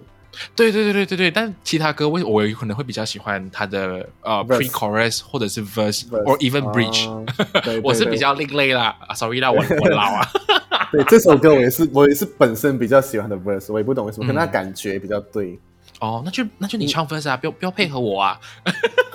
[0.55, 7.09] 对对对对对对，但其他歌我我有可能会比较喜欢他的呃 pre-chorus 或者是 verse or even bridge。
[7.83, 10.27] 我是比较另类啦，sorry 啦，我我老啊。
[10.91, 15.59] 对这首歌我也是我也是本身比较喜欢的 verse，我也不懂为什么，可能他感觉比较对。
[16.01, 18.39] 哦，那就那就你唱 verse 啊，不要不要配合我啊。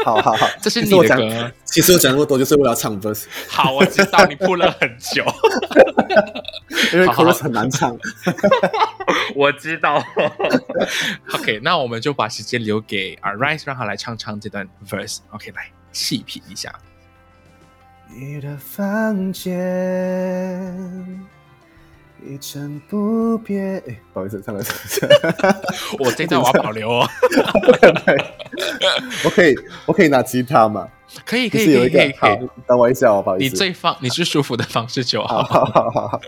[0.04, 5.24] 好好好， 这是你的歌，其实我讲那么多就是为了要唱 verse，好，我知道你铺了很久，
[6.94, 7.98] 因为好好 chorus 很难唱。
[9.36, 10.04] 我知道。
[11.34, 15.20] OK，那我们就把时间留给啊 Rise，让他来唱唱这段 verse。
[15.32, 16.74] OK，来细品一下。
[18.10, 19.52] 你的房间
[22.28, 23.82] 一成不变。
[23.88, 25.62] 哎，不好意思，唱了唱了。
[26.00, 27.08] 我这段我要保留哦。
[29.26, 29.56] 我可以，
[29.86, 30.88] 我可以拿吉他吗？
[31.26, 32.36] 可以可以可以可以好，，
[32.68, 33.44] 等我一下我，不好意思。
[33.44, 35.64] 你最放你最舒服的方式就好好。
[35.64, 36.22] 好好好好，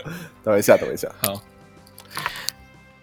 [0.44, 1.08] 等我一下，等我一下。
[1.18, 1.42] 好，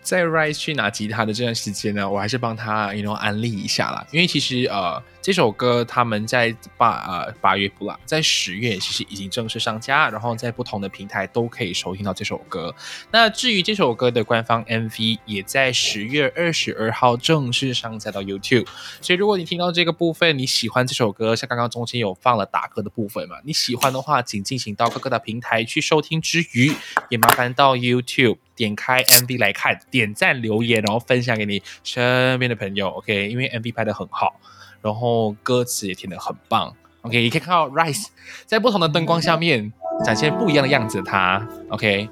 [0.03, 12.75] 在 Rise 去拿吉他的这段时间呢，我还是帮他 you know 安利一下啦，因为其实呃这首歌他们在八呃八月不啦，在十月其实已经正式上架，然后在不同的平台都可以收听到这首歌。
[13.11, 18.67] 那至于这首歌的官方 MV 也在十月二十二号正式上架到 YouTube，
[19.01, 26.73] 所以如果你听到这个部分你喜欢这首歌，像刚刚中间有放了打歌的部分嘛，你喜欢的话，请进行到各个的平台去收听之余，
[27.09, 33.29] 也麻烦到 YouTube 点开 MV 来看，点赞留言，然后分享给你身边的朋友，OK？
[33.29, 34.39] 因为 MV 拍的很好，
[34.81, 37.21] 然后歌词也填的很棒，OK？
[37.21, 38.07] 你可以看到 Rise
[38.45, 39.71] 在不同的灯光下面
[40.05, 42.09] 展现不一样的样子的他，OK？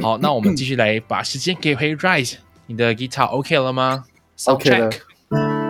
[0.00, 2.36] 好，那我们继续来把时间给回 Rise，
[2.66, 4.04] 你的 guitar OK 了吗
[4.46, 4.90] OK 了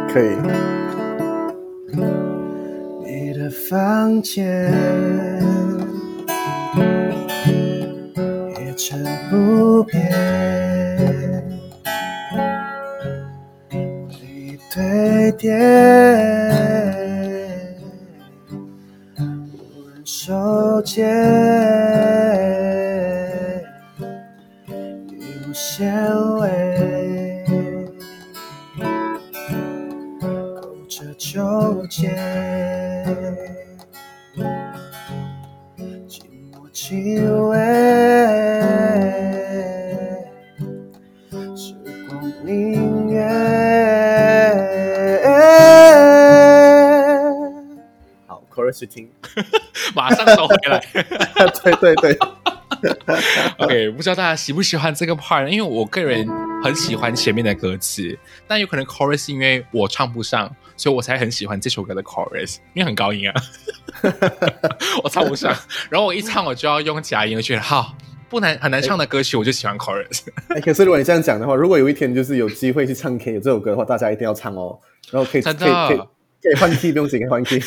[0.09, 0.37] 可以。
[3.05, 4.73] 你的房间
[9.31, 10.01] 不变，
[13.71, 15.59] 你对点，
[19.19, 19.23] 无
[19.95, 21.09] 人手间，
[25.09, 25.11] 一
[25.49, 25.91] 无纤
[26.41, 27.45] 维，
[30.61, 32.11] 勾着纠结，
[48.73, 49.09] 去听。
[49.95, 50.83] 马上收回来。
[51.63, 52.19] 对对对，
[53.59, 55.47] OK，不知道大家喜不喜欢这个 part？
[55.49, 56.27] 因为我个人
[56.65, 58.19] 很喜欢前面的歌词，
[58.49, 63.35] 但有可能 chorus 因为我唱不上，所以我才很喜欢这首歌的 chorus，因为很高音啊，
[65.05, 65.55] 我唱不上。
[65.91, 67.95] 然后我一唱我就要用假音，我觉得好
[68.29, 70.23] 不难很难唱的歌曲，我就喜欢 chorus。
[70.49, 74.79] 哎，可是如果你这样讲的话，如果有一天就是有机会去唱 K 有这首歌的话，大家一定要唱哦。
[75.11, 76.07] 然后可以真的可以可以
[76.43, 77.61] 可以换 key，不用紧，可以换 key。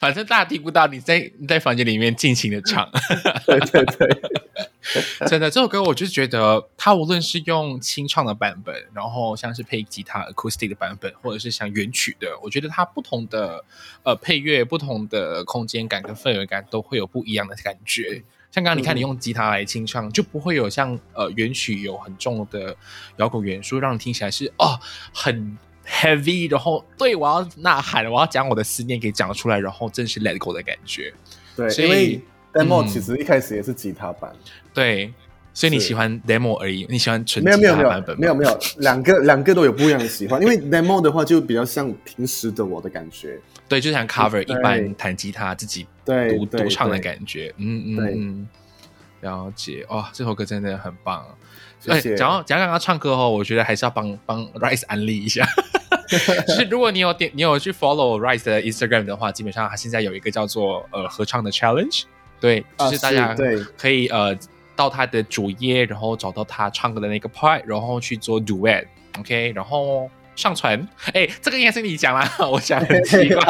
[0.00, 2.90] 反正大家听不到，你在你在房间里面尽情的唱。
[3.44, 13.62] 对对对，真的，这首歌我就是觉得，它无论是用清唱的版本，然后像是配吉他 acoustic 的版本，或者是像原曲的，我觉得它不同的
[14.04, 18.22] 呃配乐、不同的空间感跟氛围感都会有不一样的感觉。
[18.50, 22.74] 像刚刚你看，你用吉他来清唱，就不会有像呃原曲有很重的
[23.18, 24.80] 摇滚元素，让你听起来是哦
[25.12, 25.58] 很
[25.88, 31.12] heavy，然后对我要呐喊，我要讲我的思念给讲出来，然后正是 let go 的感觉。
[31.56, 32.20] 对，所以
[32.52, 32.86] demo 嗯。
[32.86, 34.30] 其实一开始也是吉他版，
[34.72, 35.12] 对，
[35.52, 40.40] 所以你喜欢 demo 而已，你喜欢纯没有吉没有没有他版本没有没有，两个 两个都有不一样的喜欢。
[40.40, 48.48] 因为 demo 的话就比较像平时的我的感觉，对，就像 cover 一般弹吉他自己独对对独唱的感觉，嗯嗯嗯，
[49.22, 49.84] 了解。
[49.88, 51.26] 哇，这首歌真的很棒。
[51.86, 55.46] 哎讲到讲到刚刚唱歌后，我觉得还是要帮帮 Rice 安利一下。
[56.46, 62.04] 就是如果你有点你有去 follow Rice 的 Instagram 的话，基本上他现在有一个叫做呃合唱的 challenge，
[62.40, 63.58] 对，就啊是大家对。
[63.76, 64.36] 可以呃
[64.76, 70.08] 到他的主页，然后找到他唱歌的那个 part，然后去做 duet，OK，、然后
[70.38, 70.88] 上传。
[71.12, 73.42] 哎，这个应该是你讲啦， 我想很奇怪。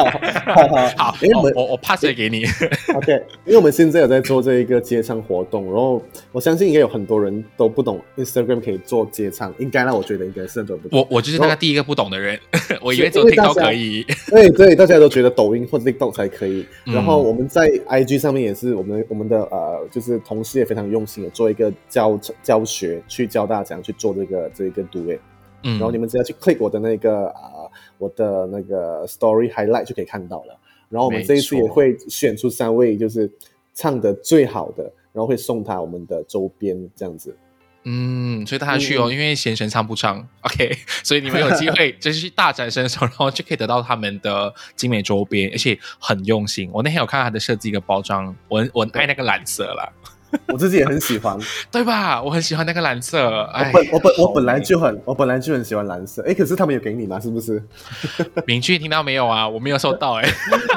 [0.97, 2.43] 好 因为我们我我我 pass 给你。
[2.95, 3.13] OK，
[3.45, 10.99] 因为我们现在有在做这一个接唱活动，然后我相信应该有很多人都不懂 Instagram 可以做接唱，应该啦，我觉得应该是很多人不懂。
[10.99, 12.39] 我我就是那个第一个不懂的人，
[12.81, 14.05] 我以为是只有听到因为大家可以。
[14.27, 16.65] 对对，大家都觉得抖音或者 TikTok 才可以。
[16.85, 25.19] 嗯然后我们在 IG 上面也是，我们我们的呃，就是同事也非常用心的做一个教教学，去教大家怎样去做这个这一个 duet。
[25.63, 30.57] 嗯，然后你们只要去 click 我的那个啊、我的那个 story highlight 就可以看到了。
[30.89, 33.31] 然后我们这一次也会选出三位就是
[33.73, 34.83] 唱的最好的，
[35.13, 37.35] 然后会送他我们的周边这样子。
[37.83, 46.69] 嗯，所以大家去哦，嗯因为贤神唱不唱，OK， 所以你们有机会 就是去大展身手，然后就可以得到他们的精美周边，而且很用心。
[46.73, 49.89] 我那天有看到他的设计一个包装，我我很爱那个蓝色啦，
[50.47, 51.37] 我自己也很喜欢。
[51.71, 52.21] 对吧？
[52.21, 57.19] 我很喜欢那个蓝色，我哎，本我本我本来就很我本来就很喜欢蓝色，哎，可是他们有给你吗？
[57.19, 57.61] 是不是？
[58.45, 59.47] 明俊听到没有啊？
[59.47, 60.29] 我没有收到哎、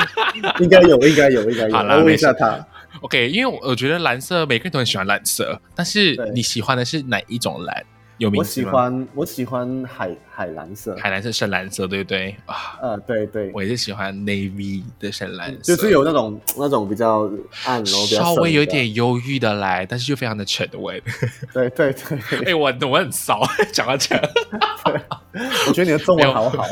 [0.60, 1.74] 应该有，应该有，应该有。
[1.74, 2.64] 好啦我问一下他。
[3.00, 7.84] OK，因为我我觉得蓝色每个人都很喜欢蓝色，但是你喜欢的是哪一种蓝？
[8.18, 8.64] 有名我喜？
[8.64, 10.94] 欢我喜欢海海蓝色。
[10.96, 12.78] 海蓝色、深蓝色，对不对啊？
[12.80, 17.30] 呃，对对，我也是喜欢 navy 的深蓝色，就是有那种那种比较
[17.64, 21.00] 暗，稍微有点忧郁的来，但是又非常的沉稳。
[21.52, 22.44] 对对对。
[22.46, 23.40] 哎、我我很骚，
[23.72, 24.14] 讲到这
[25.66, 26.64] 我觉得你的中文好好。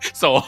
[0.14, 0.42] 骚，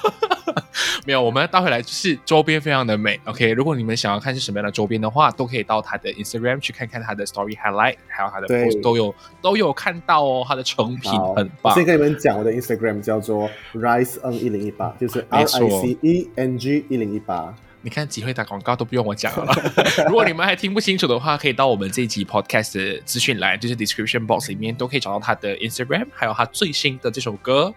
[1.07, 3.19] 没有，我们倒回来就是周边非常的美。
[3.25, 11.85] OK，如果你们想要看是什么样的周边的话，都可以到他的 Instagram 去看看他的 Story Highlight，还有他的 post 都有都有看到哦，他的成品很棒我先。
[11.85, 17.55] 跟你们讲，我的 Instagram 叫做 Rise N 一零一八，就是没 R 错 I C E N G 一零一八。
[17.83, 19.51] 你看几会打广告都不用我讲了。
[20.07, 27.75] 如果你们还听不清楚的话，可以到我们这一集 podcast 的资讯栏，就是 description box 里面都可以找到他的 Instagram，还有他最新的这首歌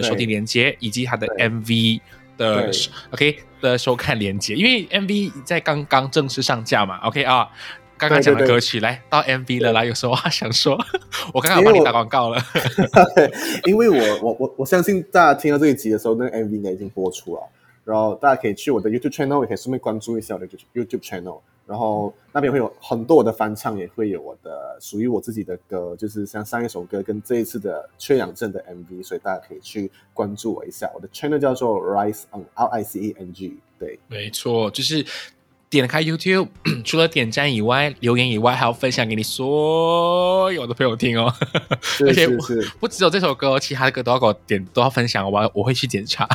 [0.00, 2.00] 的收听连接，以及它的 MV
[2.36, 2.70] 的
[3.10, 4.54] OK 的收看连接。
[4.54, 7.48] 因为 MV 在刚刚正式上架嘛，OK 啊。
[7.98, 10.76] 刚刚讲的对对对歌曲，来到 MV 了啦，有什么话想说？
[11.32, 12.42] 我刚刚有帮你打广告了。
[13.64, 17.42] 因为我我我我相信大家听到这一集的时候，那个 MV 应该已经播出了，
[17.84, 30.90] 然后大家可以去我的 YouTube channel，也可以顺便关注一下我的 YouTube channel，然后那边会有很多我的翻唱，也会有我的属于我自己的歌，就是像上一首歌跟这一次的缺氧症的 MV，所以大家可以去关注我一下。
[30.94, 33.98] 我的 channel 叫做 Rise on R I C E N G，对。
[34.08, 35.06] 没错，就是
[35.70, 36.48] 点开 YouTube，
[36.84, 41.32] 除了点赞以外，留言以外，还要分享给你所有的朋友听哦。
[41.80, 42.28] 是 而且
[42.80, 46.28] 不只有这首歌，其他的歌都要给我点，都要分享，我要我会去检查。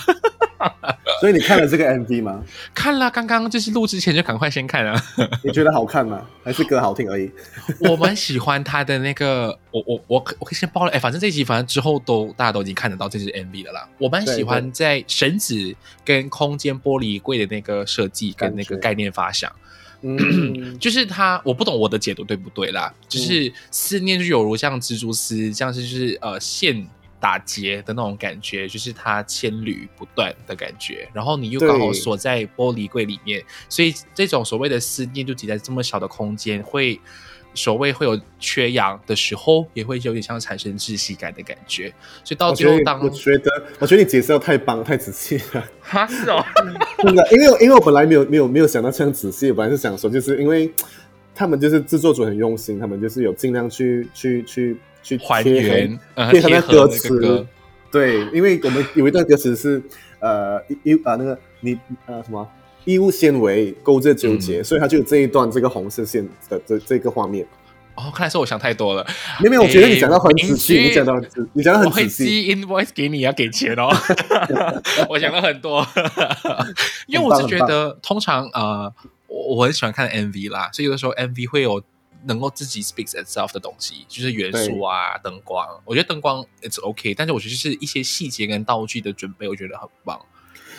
[1.21, 2.43] 所以你看了这个 MV 吗？
[2.73, 4.99] 看了，刚刚就是录之前就赶快先看了。
[5.43, 6.21] 你觉得好看吗？
[6.43, 7.31] 还是歌好听而已？
[7.79, 13.87] 我蛮喜欢他的那个，我我我可我可以先爆了，哎，反正这一集反正之后都大家都已经看得到这支 MV 了啦。
[13.97, 19.51] 我蛮喜欢在绳子跟空间玻璃柜的那个设计跟那个概念发想。
[20.03, 22.93] 嗯， 就是他，我不懂我的解读对不对啦。
[23.09, 26.87] 就是思念就有如像蜘蛛丝，像是就是呃线
[27.19, 31.07] 打结的那种感觉，就是它千缕不断的感觉。
[31.13, 36.99] 然后你又刚好锁在玻璃柜里面，所以这种所谓的思念就挤在这么小的空间，会
[37.53, 41.91] 所谓会有缺氧的时候，也会有点像产生窒息感的感觉。
[42.23, 45.67] 所以到最后，当我觉得，我觉得你解释的太棒 太仔细了。
[45.81, 46.45] 哈是哦，
[46.99, 50.71] 真的，因为因为我本来没有没有没有想到这样仔细，本来是想说，就是因为
[51.33, 55.99] 他们就是制作组很用心，他们就是有尽量去去去去还原
[56.31, 57.45] 贴合那歌词。
[57.91, 59.81] 对，因为我们有一段歌词是
[60.19, 62.45] 呃衣啊那个你呃什么
[62.83, 67.45] 衣物纤维勾着纠结，所以他就有这一段这个红色线的这这个画面。
[67.95, 69.03] 哦，看来是我想太多了。
[69.39, 71.19] 没有没有，我觉得你讲到很仔细，你讲到
[71.53, 72.25] 你讲到很仔细。
[72.25, 73.89] 寄 invoice 给你要给钱哦。
[75.09, 75.83] 我想了很多，
[77.07, 78.93] 因为我是觉得通常呃，
[79.27, 81.81] 我我很喜欢看 MV 啦，所以有的时候 MV 会有
[82.27, 85.65] 能够自己 speaks itself 的东西，就是元素啊、灯光。
[85.85, 90.19] 我觉得灯光 it's OK，但是我觉得就是一些细节跟道具的准备，我觉得很棒。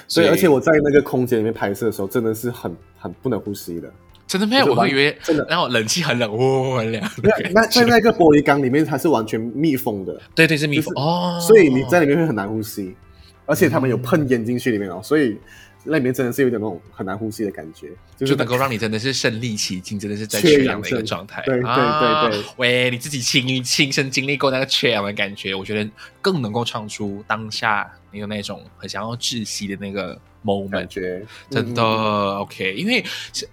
[0.07, 3.93] 所以，而且我在那个空间里面拍摄的时候，真的是很很不能呼吸的。
[4.27, 7.11] 真的没有，我会以为真的，然后冷气很冷，呜很凉。
[7.53, 10.21] 那在那个玻璃缸里面，它是完全密封的。
[10.35, 11.39] 对对，是密封哦。
[11.41, 12.95] 所以你在里面会很难呼吸，
[13.47, 15.39] 而且他们有喷烟进去里面哦，所以
[15.85, 21.43] 那里面真的是有点那种很难呼吸的感觉，就能够让你真的是身临其境，真的是在缺氧的一个状态。
[21.47, 30.21] 对对对对，喂，你自己亲亲身经历过那个缺氧的感觉，我觉得更能够唱出当下你有那种很想要窒息的那个。
[30.45, 31.21] Moment 觉
[31.51, 33.05] 真的 OK，因为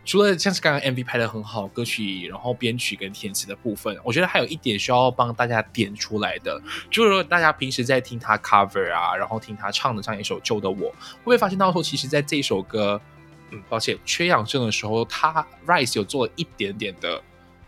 [0.05, 6.61] 除了像是刚刚 MV 拍的很好，歌曲然后编曲跟填词的部分，我觉得还有一点需要帮大家点出来的，
[6.91, 13.01] 就是说大家平时在听他 cover 啊，然后听他唱的这样一首《旧的我》，会不会发现到说，其实在这首歌，
[13.49, 17.21] 嗯，抱歉，缺氧症的时候，他 Rise 有做了一点点的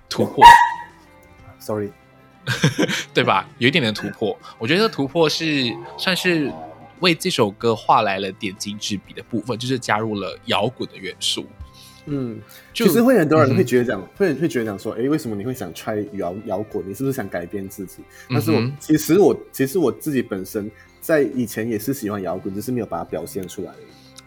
[0.08, 0.44] 突破
[1.60, 1.92] ，Sorry，
[3.14, 3.50] 对吧？
[3.58, 6.54] 有一点点突破，我觉得突破是算是。
[7.00, 11.46] 为这首歌画来了点睛之笔的部分，就是加入了摇滚的元素。
[12.10, 12.40] 嗯，
[12.74, 16.82] 其实会很多人会觉得讲，会会觉得讲说，哎，为什么你会想 try 摇摇滚？
[16.88, 17.98] 你是不是想改变自己？
[18.30, 20.72] 但是我其实我其实我自己本身
[21.02, 23.74] 在以前也是喜欢摇滚，只是没有把它表现出来。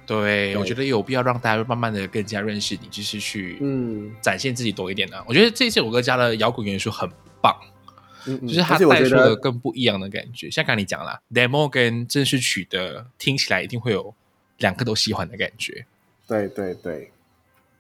[0.05, 5.17] 对，我觉得有必要让大家慢慢的更加认识你，就是去嗯展现自己多一点呢。
[5.27, 7.09] 我觉得这首歌加了摇滚元素很
[7.41, 7.57] 棒。
[8.25, 14.15] 就是它带出了更不一样的感觉，像刚才你讲啦，demo 跟正式曲的听起来一定会有
[14.59, 15.87] 两个都喜欢的感觉。
[16.27, 17.11] 对对对，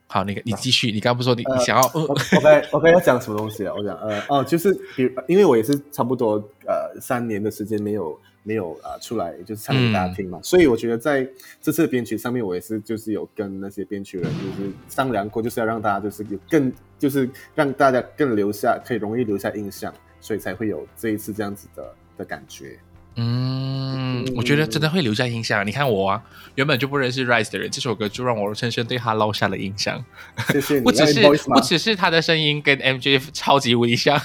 [0.07, 3.73] 好，那个你继续，你刚不说你你想要？OK OK，要讲什么东西啊？
[3.77, 6.35] 我讲呃哦，就是比如因为我也是差不多
[6.67, 11.25] 呃三年的时间没有没有啊出来就是唱给大家听嘛，所以我觉得在
[11.63, 19.95] 这次编曲上面，我也是就是有跟那些编曲人就是商量过，就是要让大家就是有更就是让大家更留下可以容易留下印象。
[20.21, 22.79] 所以才会有这一次这样子的的感觉。
[23.17, 25.67] 嗯，我觉得真的会留下印象。
[25.67, 26.23] 你看我啊，
[26.55, 30.03] 原本就不认识 Rise 的人，这首歌就让我深深对他烙下了印象。
[30.49, 30.81] 谢谢你。
[30.87, 34.19] 不只是不只是他的声音跟 MJ 超级无敌像，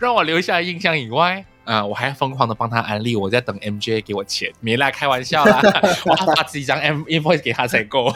[0.00, 5.62] 让我留下印象以外，啊，我还疯狂的帮他安利，我在等 MJ 给我钱，没啦，开玩笑啦，
[6.06, 8.12] 我要发几张 M invoice 给他才够。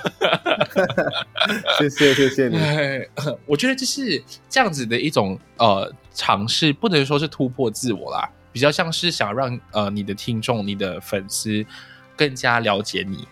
[1.78, 2.58] 谢谢谢谢你。
[3.46, 5.90] 我觉得就是这样子的一种呃。
[6.14, 11.64] 尝试不能说是突破自我啦，比较像是想让呃你的听众、你的粉丝
[12.16, 13.26] 更加了解你，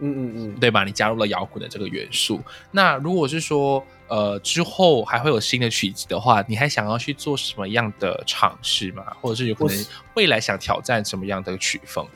[0.00, 0.84] 嗯嗯嗯，对吧？
[0.84, 2.40] 你加入了摇滚的这个元素。
[2.70, 9.04] 那如果是说呃之后还会有新的曲子的话，你还想要去做什么样的尝试吗？
[9.20, 12.06] 或者是有可能未来想挑战什么样的曲风？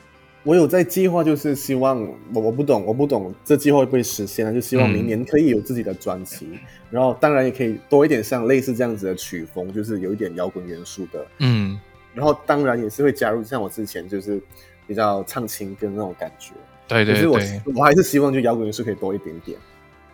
[0.43, 2.01] 我有在计划，就是希望
[2.33, 4.51] 我我不懂，我不懂这计划会不会实现啊？
[4.51, 6.47] 就希望明年可以有自己的专辑，
[6.89, 11.79] 然后当然也可以多一点像类似这样子的曲风，就是有一点摇滚元素的，嗯，
[12.15, 14.41] 然后当然也是会加入像我之前就是
[14.87, 16.53] 比较唱情歌那种感觉，
[16.87, 17.39] 对对对，我
[17.75, 19.59] 我还是希望就摇滚元素可以多一点点，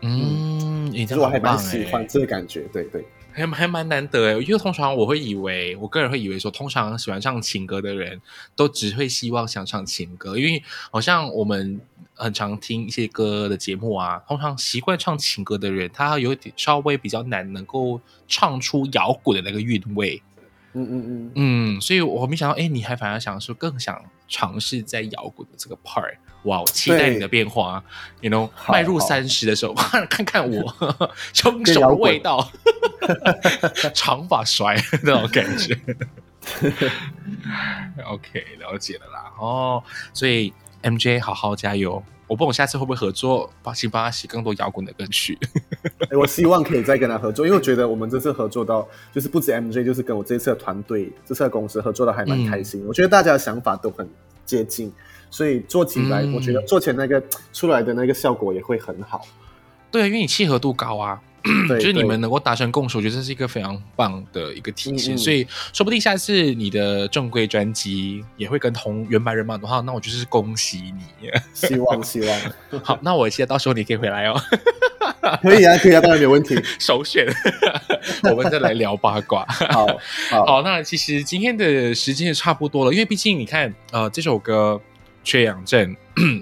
[0.01, 3.05] 嗯，其实我还蛮喜欢这个感觉，对对。
[3.38, 8.19] 还还蛮难得诶，因为通常我会以为，我个人会以为说，通常喜欢唱情歌的人
[8.55, 11.79] 都只会希望想唱情歌，因为好像我们
[12.15, 20.23] 很常听一些歌的节目啊，通常习惯唱情歌的人，他有点稍微比较难能够唱出摇滚的那个韵味。
[20.73, 26.17] 嗯嗯嗯嗯，所以我没想到，哎，你还反而想说更想尝试在摇滚的这个 part，
[26.47, 27.83] 哇，期待你的变化
[28.21, 29.73] ，you know，迈入三十的时候，
[30.09, 30.73] 看看我
[31.33, 32.49] 凶手的味道，
[33.93, 35.77] 长发甩那种感觉。
[38.07, 39.31] OK，了解了啦。
[39.39, 39.83] 哦，
[40.13, 42.01] 所以 MJ 好好加油。
[42.27, 45.37] 我不懂下次会不会合作，帮请帮他写更多摇滚的歌曲。
[46.09, 52.85] 哎我希望可以再跟他合作，因为我觉得我们这次合作到，就是不止 MJ，就是跟我这次的团队、这次的公司合作的还蛮开心。
[52.85, 54.05] 我觉得大家的想法都很
[54.45, 54.91] 接近，
[55.30, 57.21] 所以做起来，嗯我觉得做起来那个
[57.53, 59.25] 出来的那个效果也会很好。
[59.91, 61.19] 对，因为你契合度高啊，
[61.67, 65.13] 对， 就是你们能够达成共识，我觉得这是一个非常棒的一个体现。
[65.13, 71.32] 嗯嗯所以说不定下次你的正规专辑也会跟同原版人马的话，那我就是恭喜你。
[71.53, 72.39] 希望希望
[72.84, 74.38] 好，那我记得到时候你可以回来哦，
[75.41, 76.59] 可以啊，可以啊，当然没有问题。
[76.80, 77.25] 首选。
[78.30, 79.45] 我们再来聊八卦。
[79.47, 79.88] 好
[80.30, 84.82] 好好，那其实今天的时间也差不多了，因为毕竟你看，呃，这首歌
[85.28, 85.93] 《缺氧症》，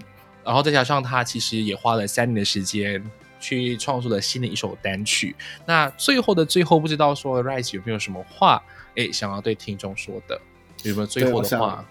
[0.46, 3.04] 然后再加上他其实也花了三年的时间
[3.40, 5.36] 去创作了新的一首单曲。
[5.66, 8.64] 那最后的最后，不知道说 Rise 有没有什么话，
[8.96, 10.40] 哎，想要对听众说的？
[10.84, 11.84] 有没有最后的话？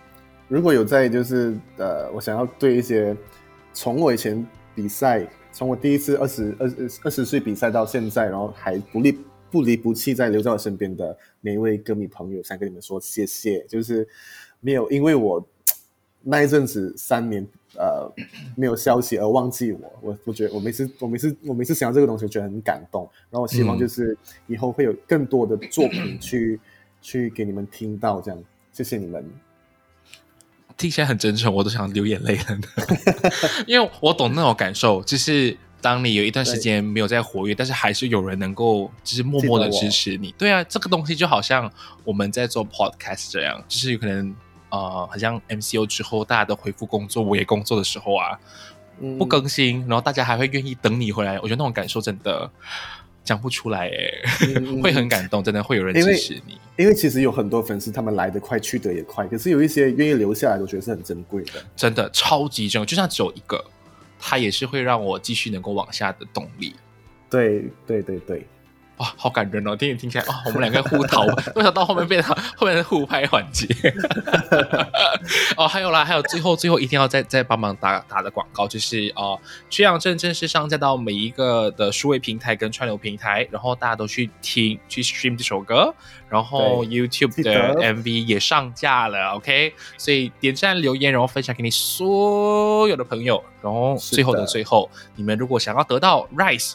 [0.46, 3.16] 如果有在就是呃，我想要对一些
[3.72, 6.70] 从我以前比赛，从我第一次二十二
[7.02, 9.18] 二十岁比赛到现在，然后还不离
[9.50, 14.06] 不离不弃在留在我身边的每一位歌迷朋友，想跟你们说谢谢，就是
[14.60, 15.44] 没有因为我
[16.24, 17.46] 那一阵子三年
[17.76, 18.10] 呃
[18.56, 24.16] 没有消息而忘记我，我我觉得我每次我每次我每次想到这个东西，我觉得很感动，然后我希望嗯就是
[24.46, 26.58] 以后会有更多的作品去、
[27.02, 29.24] 去给你们听到，这样谢谢你们。
[30.76, 32.58] 听起来很真诚，我都想流眼泪了。
[33.68, 40.32] 因为我懂那种感受，就是当你有一段时间没有在活跃，但是还是有人能够就是默默的支持你。
[40.36, 41.70] 对啊，这个东西就好像
[42.02, 44.34] 我们在做 podcast 这样，就是有可能
[44.74, 48.38] 呃，好像 MCO 之后大家都恢复工作，我也工作的时候啊，
[49.00, 52.50] 嗯不更新，然后大家还会愿意等你回来，我觉得那种感受真的
[53.22, 56.58] 讲不出来哎，嗯 会很感动，真的会有人支持你。
[56.76, 61.64] 因为其实有很多粉丝，他们来得快，去得也快，可是有一些愿意留下来的，我觉得是很珍贵的。
[61.76, 63.64] 真的超级珍贵，就算只有一个，
[64.18, 66.74] 他也是会让我继续能够往下的动力。
[67.30, 68.46] 对对对对，
[68.98, 69.74] 哇，好感人哦！
[69.74, 71.22] 听你听起来，哇，我们两个互讨，
[71.56, 73.66] 为什么到后面变成后面的互拍环节？
[75.56, 79.36] 哦，还有啦，还有最后最后一定要再再帮忙打打的广告，就是哦，
[79.68, 85.92] 缺氧症正式上架到每一个的数位平台跟串流平台，然后大家都去听去 stream 这首歌，
[86.28, 96.74] 然后 YouTube 的 MV 也上架了，OK，所以点赞留言，然后分享给你所有的朋友，然后最后的的最后，你们如果想要得到 Rise。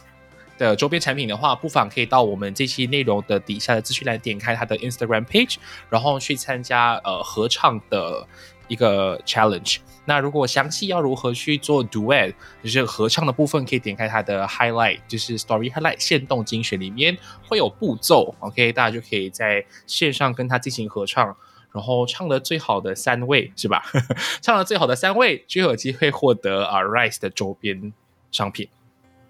[0.60, 5.55] 的周边产品的话，不妨可以到我们这期内容的底下的资讯栏点开它的 Instagram page，
[5.89, 8.28] 然后去参加呃合唱的
[8.68, 9.78] 一个 challenge。
[10.05, 12.34] 那如果详细要如何去做 duet，
[12.64, 21.36] 就是合唱的部分，可以点开它的 highlight，就是 story highlight 限动精选里面会有步骤，OK，大家就可以在线上跟他进行合唱。
[21.72, 23.84] 然后唱的最好的三位是吧？
[24.41, 27.93] 唱的最好的三位就有机会获得啊 Rise 的周边
[28.32, 28.68] 商品。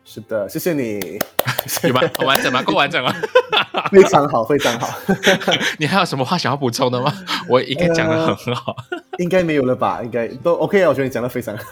[0.05, 1.19] 是的，谢谢你，
[1.83, 2.01] 有吗？
[2.17, 2.63] 很完整吗？
[2.63, 3.13] 够完整吗？
[3.91, 4.89] 非常好，非常好，
[5.77, 7.13] 你还有什么话想要补充的吗？
[7.47, 8.75] 我应该讲的很好。
[9.19, 10.01] 应该没有了吧？
[10.03, 11.65] 应该都 OK 啊，我觉得你讲的非常好。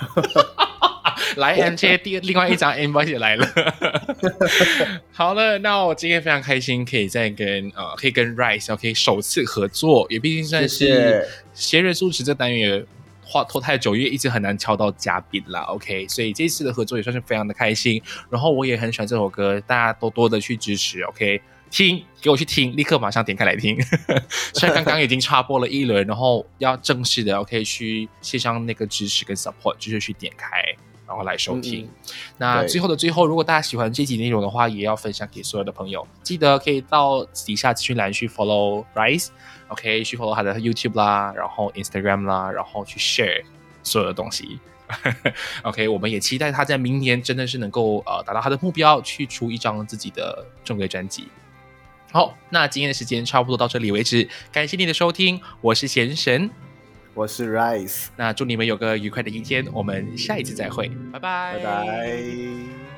[1.37, 3.47] 来，MJ 第另外一张 invite 也来了。
[5.11, 12.85] 好了，那我今天非常开心，可以再跟呃，可以跟 Rice OK 首次合作，也毕竟算是谢邪人素食这单元也
[13.27, 15.61] 话拖太久，因为一直很难敲到嘉宾啦。
[15.63, 18.01] OK，所以这次的合作也算是非常的开心。
[18.29, 21.01] 然后我也很喜欢这首歌，大家多多的去支持。
[21.01, 21.41] OK。
[21.69, 23.77] 听，给我去听，立刻马上点开来听。
[24.55, 30.47] 虽然刚刚已经插播了一轮，然后要正式的 OK 去线上那个支持跟 support，就是去点开，
[31.07, 31.85] 然后来收听。
[31.85, 31.89] 嗯
[32.37, 36.05] 那最后的最后，如果大家喜欢这集内容的话，也要分享给所有的朋友。
[36.21, 43.43] 记得可以到底下资讯栏去 follow Rise，OK，、去 follow 他的 YouTube 啦，然后 Instagram 啦，然后去 share
[43.81, 44.59] 所有的东西。
[45.63, 51.27] OK，我们也期待他在明年真的是能够呃达到他的目标，去出一张自己的正规专辑。
[52.11, 56.49] 好，那今天的时间差不多到这里为止，感谢你的收听，我是贤神，
[57.17, 62.96] 我是 Rice，那祝你们有个愉快的一天，我们下一次再会，拜拜，拜拜。